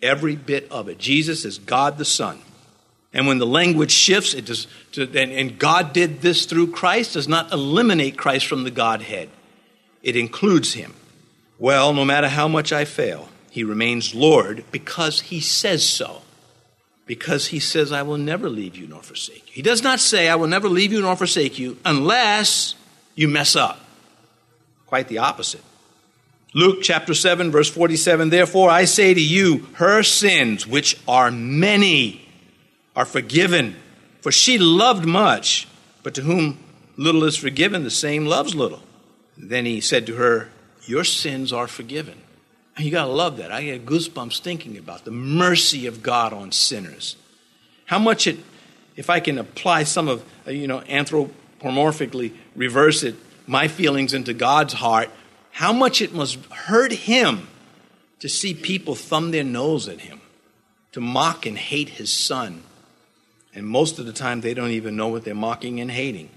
Every 0.02 0.36
bit 0.36 0.70
of 0.70 0.90
it. 0.90 0.98
Jesus 0.98 1.46
is 1.46 1.58
God 1.58 1.98
the 1.98 2.06
Son. 2.06 2.40
And 3.14 3.28
when 3.28 3.38
the 3.38 3.46
language 3.46 3.92
shifts, 3.92 4.34
it 4.34 4.46
does, 4.46 4.68
to, 4.94 5.04
and, 5.04 5.32
and 5.32 5.58
God 5.58 5.94
did 5.94 6.22
this 6.22 6.46
through 6.46 6.72
Christ, 6.72 7.14
does 7.14 7.28
not 7.28 7.52
eliminate 7.54 8.18
Christ 8.18 8.48
from 8.48 8.64
the 8.64 8.72
Godhead. 8.72 9.30
It 10.04 10.18
includes 10.18 10.74
him. 10.74 10.94
Well, 11.62 11.93
no 11.93 12.04
matter 12.04 12.28
how 12.28 12.47
much 12.47 12.74
I 12.74 12.86
fail, 12.86 13.30
he 13.52 13.63
remains 13.63 14.15
Lord 14.15 14.65
because 14.71 15.21
he 15.21 15.39
says 15.39 15.88
so. 15.88 16.24
Because 17.06 17.47
he 17.47 17.60
says, 17.60 17.91
I 17.91 18.02
will 18.02 18.17
never 18.17 18.50
leave 18.50 18.76
you 18.76 18.88
nor 18.88 19.04
forsake 19.04 19.45
you. 19.45 19.54
He 19.54 19.62
does 19.62 19.84
not 19.84 20.00
say, 20.00 20.28
I 20.28 20.34
will 20.34 20.47
never 20.47 20.67
leave 20.67 20.91
you 20.91 21.02
nor 21.02 21.15
forsake 21.15 21.60
you 21.60 21.78
unless 21.86 22.74
you 23.13 23.28
mess 23.28 23.56
up. 23.56 23.80
Quite 24.88 25.08
the 25.08 25.19
opposite. 25.19 25.62
Luke 26.56 26.80
chapter 26.82 27.13
7, 27.13 27.52
verse 27.52 27.69
47 27.69 28.32
Therefore 28.32 28.71
I 28.71 28.86
say 28.86 29.13
to 29.13 29.21
you, 29.21 29.67
her 29.74 30.02
sins, 30.02 30.65
which 30.65 31.00
are 31.08 31.30
many, 31.30 32.28
are 32.95 33.06
forgiven. 33.06 33.76
For 34.21 34.32
she 34.32 34.58
loved 34.58 35.06
much, 35.06 35.67
but 36.02 36.15
to 36.15 36.24
whom 36.24 36.58
little 36.97 37.24
is 37.24 37.38
forgiven, 37.38 37.84
the 37.84 37.91
same 37.91 38.26
loves 38.26 38.56
little. 38.56 38.82
Then 39.38 39.67
he 39.67 39.80
said 39.80 40.08
to 40.08 40.15
her, 40.15 40.50
Your 40.86 41.04
sins 41.04 41.54
are 41.54 41.67
forgiven. 41.67 42.22
And 42.76 42.86
you 42.86 42.91
got 42.91 43.06
to 43.06 43.12
love 43.12 43.38
that. 43.38 43.52
I 43.52 43.63
get 43.63 43.86
goosebumps 43.86 44.39
thinking 44.39 44.78
about 44.78 45.06
the 45.06 45.12
mercy 45.12 45.88
of 45.88 46.02
God 46.02 46.34
on 46.34 46.52
sinners. 46.52 47.15
How 47.86 48.00
much 48.00 48.28
it, 48.28 48.39
if 48.96 49.10
I 49.10 49.20
can 49.20 49.38
apply 49.38 49.84
some 49.84 50.08
of, 50.08 50.24
uh, 50.48 50.52
you 50.52 50.67
know, 50.67 50.80
anthropomorphically 50.82 52.34
reverse 52.56 53.04
it, 53.04 53.15
my 53.46 53.67
feelings 53.67 54.13
into 54.13 54.34
God's 54.34 54.74
heart, 54.74 55.10
how 55.52 55.74
much 55.74 56.02
it 56.02 56.13
must 56.13 56.44
hurt 56.46 56.91
him 56.94 57.48
to 58.20 58.30
see 58.30 58.54
people 58.54 58.96
thumb 58.96 59.32
their 59.32 59.44
nose 59.44 59.89
at 59.89 60.02
him, 60.02 60.22
to 60.94 61.02
mock 61.02 61.46
and 61.46 61.58
hate 61.58 61.89
his 61.89 62.13
son. 62.13 62.63
And 63.54 63.67
most 63.67 64.00
of 64.00 64.06
the 64.06 64.13
time, 64.13 64.41
they 64.41 64.54
don't 64.54 64.72
even 64.72 64.96
know 64.96 65.10
what 65.10 65.26
they're 65.26 65.36
mocking 65.36 65.82
and 65.82 65.91
hating. 65.91 66.30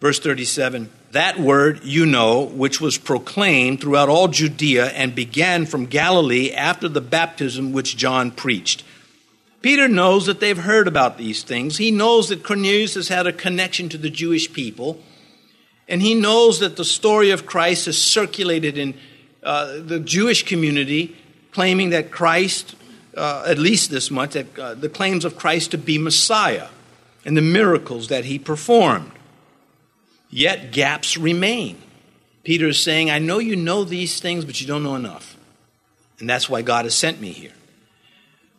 Verse 0.00 0.18
37 0.18 0.90
That 1.12 1.40
word 1.40 1.82
you 1.82 2.06
know, 2.06 2.42
which 2.42 2.80
was 2.80 2.96
proclaimed 2.96 3.80
throughout 3.80 4.08
all 4.08 4.28
Judea 4.28 4.86
and 4.90 5.14
began 5.14 5.66
from 5.66 5.86
Galilee 5.86 6.52
after 6.52 6.88
the 6.88 7.00
baptism 7.00 7.72
which 7.72 7.96
John 7.96 8.30
preached. 8.30 8.84
Peter 9.60 9.88
knows 9.88 10.26
that 10.26 10.40
they've 10.40 10.56
heard 10.56 10.86
about 10.86 11.18
these 11.18 11.42
things. 11.42 11.76
He 11.76 11.90
knows 11.90 12.28
that 12.28 12.44
Cornelius 12.44 12.94
has 12.94 13.08
had 13.08 13.26
a 13.26 13.32
connection 13.32 13.88
to 13.90 13.98
the 13.98 14.08
Jewish 14.08 14.52
people. 14.52 15.00
And 15.88 16.00
he 16.00 16.14
knows 16.14 16.60
that 16.60 16.76
the 16.76 16.84
story 16.84 17.30
of 17.30 17.44
Christ 17.44 17.86
has 17.86 17.98
circulated 17.98 18.78
in 18.78 18.94
uh, 19.42 19.80
the 19.80 19.98
Jewish 19.98 20.44
community, 20.44 21.16
claiming 21.50 21.90
that 21.90 22.12
Christ, 22.12 22.76
uh, 23.16 23.44
at 23.46 23.58
least 23.58 23.90
this 23.90 24.10
much, 24.10 24.34
that 24.34 24.58
uh, 24.58 24.74
the 24.74 24.88
claims 24.88 25.24
of 25.24 25.36
Christ 25.36 25.72
to 25.72 25.78
be 25.78 25.98
Messiah 25.98 26.68
and 27.24 27.36
the 27.36 27.42
miracles 27.42 28.08
that 28.08 28.26
he 28.26 28.38
performed. 28.38 29.10
Yet 30.30 30.72
gaps 30.72 31.16
remain. 31.16 31.80
Peter 32.44 32.68
is 32.68 32.80
saying, 32.80 33.10
I 33.10 33.18
know 33.18 33.38
you 33.38 33.56
know 33.56 33.84
these 33.84 34.20
things, 34.20 34.44
but 34.44 34.60
you 34.60 34.66
don't 34.66 34.82
know 34.82 34.94
enough. 34.94 35.36
And 36.18 36.28
that's 36.28 36.48
why 36.48 36.62
God 36.62 36.84
has 36.84 36.94
sent 36.94 37.20
me 37.20 37.32
here. 37.32 37.52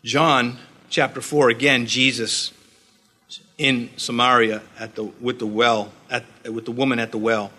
John 0.04 0.58
chapter 0.90 1.22
4, 1.22 1.50
again, 1.50 1.86
Jesus 1.86 2.52
in 3.58 3.90
Samaria 3.98 4.62
at 4.80 4.96
the, 4.96 5.04
with 5.04 5.40
the 5.40 5.46
well, 5.46 5.92
at, 6.10 6.26
with 6.52 6.66
the 6.66 6.72
woman 6.72 7.00
at 7.00 7.12
the 7.12 7.18
well. 7.18 7.52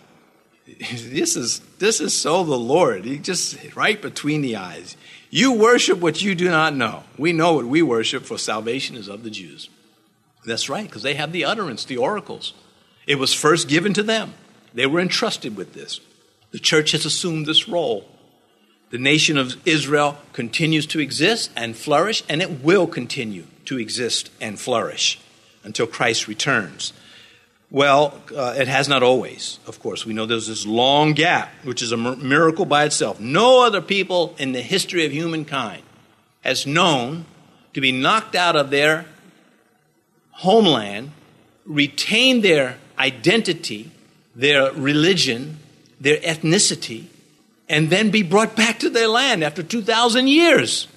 This 0.91 1.37
is, 1.37 1.61
this 1.79 2.01
is 2.01 2.15
so 2.15 2.45
the 2.45 2.59
Lord. 2.59 3.05
He 3.05 3.19
just 3.19 3.57
right 3.75 4.01
between 4.01 4.43
the 4.43 4.57
eyes. 4.57 4.97
You 5.31 5.53
worship 5.53 5.99
what 5.99 6.23
you 6.23 6.35
do 6.35 6.49
not 6.49 6.75
know. 6.75 7.05
We 7.17 7.33
know 7.33 7.55
what 7.55 7.67
we 7.67 7.83
worship, 7.83 8.25
for 8.25 8.39
salvation 8.39 8.97
is 8.97 9.09
of 9.09 9.23
the 9.23 9.31
Jews. 9.31 9.71
That's 10.45 10.69
right, 10.69 10.85
because 10.85 11.03
they 11.03 11.15
have 11.15 11.33
the 11.33 11.45
utterance, 11.45 11.85
the 11.85 11.97
oracles. 11.97 12.55
It 13.07 13.19
was 13.19 13.35
first 13.35 13.69
given 13.69 13.93
to 13.95 14.03
them. 14.03 14.35
They 14.75 14.87
were 14.87 15.01
entrusted 15.01 15.57
with 15.57 15.75
this. 15.75 16.01
The 16.51 16.59
church 16.59 16.93
has 16.93 17.05
assumed 17.05 17.47
this 17.47 17.69
role. 17.69 18.07
The 18.91 18.99
nation 18.99 19.39
of 19.39 19.57
Israel 19.67 20.19
continues 20.33 20.87
to 20.89 21.01
exist 21.01 21.51
and 21.57 21.77
flourish, 21.77 22.23
and 22.29 22.43
it 22.43 22.63
will 22.63 22.87
continue 22.87 23.47
to 23.65 23.79
exist 23.79 24.31
and 24.41 24.61
flourish 24.61 25.19
until 25.65 25.87
Christ 25.87 26.29
returns. 26.29 26.93
Well, 27.71 28.21
uh, 28.37 28.55
it 28.59 28.69
has 28.69 28.89
not 28.89 29.03
always, 29.03 29.59
of 29.67 29.81
course. 29.81 30.05
We 30.05 30.13
know 30.13 30.27
there's 30.27 30.47
this 30.47 30.67
long 30.67 31.15
gap, 31.15 31.49
which 31.65 31.81
is 31.81 31.91
a 31.91 31.97
miracle 31.97 32.67
by 32.67 32.85
itself. 32.85 33.19
No 33.19 33.65
other 33.65 33.81
people 33.81 34.35
in 34.39 34.53
the 34.53 34.61
history 34.61 35.07
of 35.07 35.13
humankind 35.13 35.83
has 36.43 36.67
known 36.67 37.25
to 37.73 37.81
be 37.81 37.91
knocked 37.91 38.35
out 38.35 38.57
of 38.57 38.69
their 38.69 39.07
homeland, 40.33 41.13
retain 41.65 42.43
their 42.43 42.77
identity, 42.99 43.91
their 44.35 44.73
religion, 44.73 45.59
their 46.01 46.19
ethnicity, 46.19 47.07
and 47.69 47.91
then 47.91 48.11
be 48.11 48.23
brought 48.23 48.57
back 48.57 48.79
to 48.81 48.91
their 48.91 49.09
land 49.09 49.43
after 49.43 49.63
2,000 49.63 50.29
years. 50.29 50.89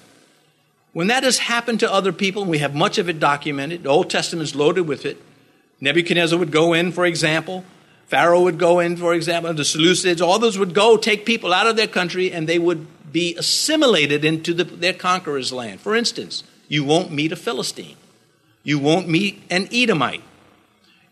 When 0.92 1.08
that 1.08 1.24
has 1.24 1.38
happened 1.38 1.80
to 1.80 1.92
other 1.92 2.12
people, 2.12 2.44
we 2.44 2.58
have 2.58 2.74
much 2.74 2.98
of 2.98 3.08
it 3.08 3.20
documented, 3.20 3.82
the 3.82 3.90
Old 3.90 4.10
Testament 4.10 4.48
is 4.48 4.54
loaded 4.54 4.88
with 4.88 5.04
it. 5.04 5.20
Nebuchadnezzar 5.80 6.38
would 6.38 6.52
go 6.52 6.72
in, 6.72 6.92
for 6.92 7.04
example. 7.04 7.64
Pharaoh 8.06 8.42
would 8.42 8.58
go 8.58 8.78
in, 8.80 8.96
for 8.96 9.12
example. 9.12 9.52
The 9.52 9.62
Seleucids, 9.62 10.20
all 10.20 10.38
those 10.38 10.58
would 10.58 10.74
go, 10.74 10.96
take 10.96 11.26
people 11.26 11.52
out 11.52 11.66
of 11.66 11.76
their 11.76 11.86
country, 11.86 12.32
and 12.32 12.48
they 12.48 12.58
would 12.58 12.86
be 13.12 13.36
assimilated 13.36 14.24
into 14.24 14.54
the, 14.54 14.64
their 14.64 14.92
conqueror's 14.92 15.52
land. 15.52 15.80
For 15.80 15.94
instance, 15.94 16.44
you 16.68 16.84
won't 16.84 17.10
meet 17.10 17.32
a 17.32 17.36
Philistine. 17.36 17.96
You 18.62 18.78
won't 18.78 19.08
meet 19.08 19.42
an 19.50 19.68
Edomite. 19.72 20.22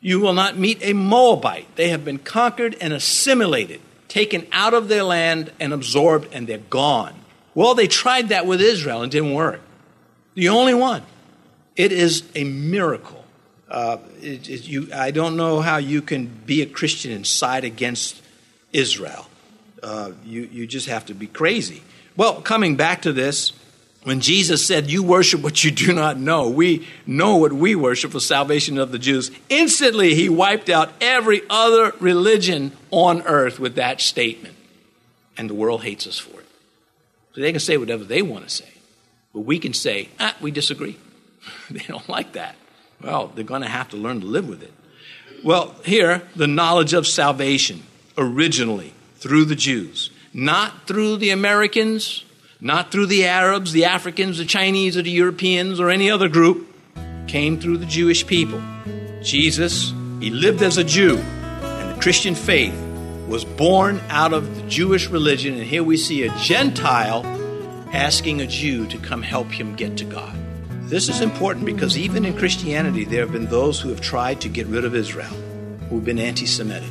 You 0.05 0.21
will 0.21 0.35
not 0.35 0.59
meet 0.59 0.81
a 0.83 0.93
Moabite. 0.93 1.77
They 1.77 1.89
have 1.89 2.05
been 2.05 2.19
conquered 2.19 2.77
and 2.79 2.93
assimilated, 2.93 3.81
taken 4.07 4.47
out 4.53 4.75
of 4.75 4.89
their 4.89 5.03
land 5.03 5.51
and 5.59 5.73
absorbed, 5.73 6.29
and 6.31 6.47
they're 6.47 6.59
gone. 6.59 7.15
Well, 7.55 7.75
they 7.75 7.87
tried 7.87 8.29
that 8.29 8.45
with 8.45 8.61
Israel 8.61 9.01
and 9.01 9.11
didn't 9.11 9.33
work. 9.33 9.63
The 10.35 10.51
only 10.51 10.75
one. 10.75 11.05
It 11.75 11.91
is 11.91 12.23
a 12.35 12.45
miracle. 12.45 13.25
Uh, 13.67 13.97
it, 14.21 14.47
it, 14.47 14.69
you, 14.69 14.91
I 14.95 15.11
don't 15.11 15.39
know 15.39 15.61
how 15.61 15.79
you 15.79 16.03
can 16.03 16.27
be 16.27 16.61
a 16.61 16.67
Christian 16.67 17.11
and 17.11 17.27
side 17.27 17.65
against 17.65 18.21
Israel. 18.75 19.27
Uh, 19.83 20.13
you, 20.23 20.43
you 20.53 20.67
just 20.67 20.87
have 20.87 21.07
to 21.07 21.15
be 21.15 21.29
crazy. 21.29 21.83
Well, 22.15 22.43
coming 22.43 22.77
back 22.77 23.01
to 23.03 23.13
this, 23.15 23.55
when 24.05 24.21
Jesus 24.21 24.65
said, 24.65 24.91
You 24.91 25.03
worship 25.03 25.41
what 25.41 25.65
you 25.65 25.71
do 25.71 25.93
not 25.93 26.19
know, 26.19 26.49
we 26.49 26.87
know 27.07 27.37
what 27.37 27.53
we 27.53 27.75
worship 27.75 28.13
for 28.13 28.21
salvation 28.21 28.79
of 28.79 28.93
the 28.93 28.99
Jews. 28.99 29.31
Instantly, 29.49 30.15
he 30.15 30.29
wiped 30.29 30.69
out 30.69 30.93
every 31.01 31.43
other 31.51 31.93
religion 32.01 32.73
on 32.91 33.23
earth 33.23 33.59
with 33.59 33.75
that 33.75 34.01
statement. 34.01 34.55
And 35.37 35.51
the 35.51 35.55
world 35.55 35.83
hates 35.83 36.07
us 36.07 36.19
for 36.19 36.39
it. 36.39 36.47
So 37.35 37.41
they 37.41 37.51
can 37.51 37.61
say 37.61 37.77
whatever 37.77 38.05
they 38.05 38.23
want 38.23 38.45
to 38.45 38.55
say. 38.55 38.69
But 39.33 39.41
we 39.41 39.59
can 39.59 39.73
say, 39.73 40.11
ah, 40.21 40.37
we 40.41 40.53
disagree. 40.53 40.97
they 41.71 41.83
don't 41.89 42.09
like 42.09 42.35
that. 42.35 42.55
Well, 43.03 43.29
they're 43.29 43.43
going 43.43 43.63
to 43.63 43.69
have 43.69 43.89
to 43.91 43.97
learn 43.97 44.21
to 44.21 44.27
live 44.27 44.49
with 44.49 44.63
it. 44.63 44.73
Well, 45.43 45.75
here, 45.85 46.23
the 46.37 46.47
knowledge 46.47 46.93
of 46.93 47.07
salvation 47.07 47.83
originally 48.17 48.95
through 49.17 49.47
the 49.47 49.57
Jews, 49.57 50.11
not 50.33 50.87
through 50.87 51.17
the 51.17 51.31
Americans, 51.31 52.25
not 52.65 52.91
through 52.91 53.05
the 53.05 53.27
Arabs, 53.27 53.73
the 53.73 53.85
Africans, 53.85 54.39
the 54.39 54.45
Chinese, 54.47 54.97
or 54.97 55.03
the 55.03 55.11
Europeans, 55.11 55.79
or 55.79 55.91
any 55.91 56.11
other 56.11 56.31
group, 56.31 56.67
came 57.27 57.61
through 57.61 57.77
the 57.77 57.85
Jewish 57.85 58.27
people. 58.27 58.61
Jesus, 59.23 59.93
he 60.19 60.31
lived 60.31 60.63
as 60.63 60.79
a 60.79 60.83
Jew, 60.83 61.19
and 61.19 61.95
the 61.95 62.01
Christian 62.01 62.35
faith 62.35 62.75
was 63.29 63.45
born 63.45 64.01
out 64.09 64.33
of 64.33 64.57
the 64.57 64.63
Jewish 64.63 65.11
religion, 65.11 65.53
and 65.53 65.63
here 65.63 65.85
we 65.85 65.99
see 65.99 66.23
a 66.23 66.35
Gentile 66.39 67.23
asking 67.93 68.41
a 68.41 68.47
Jew 68.47 68.87
to 68.87 68.97
come 68.97 69.21
help 69.21 69.53
him 69.53 69.77
get 69.77 69.99
to 69.99 70.05
God. 70.07 70.35
This 70.89 71.11
is 71.11 71.21
important 71.21 71.67
because 71.67 71.99
even 71.99 72.25
in 72.25 72.35
Christianity, 72.35 73.05
there 73.05 73.21
have 73.21 73.33
been 73.33 73.47
those 73.47 73.79
who 73.79 73.91
have 73.91 74.01
tried 74.01 74.41
to 74.41 74.49
get 74.49 74.67
rid 74.69 74.87
of 74.87 74.95
Israel. 74.95 75.33
who've 75.91 76.05
been 76.05 76.19
anti 76.19 76.47
Semitic. 76.47 76.91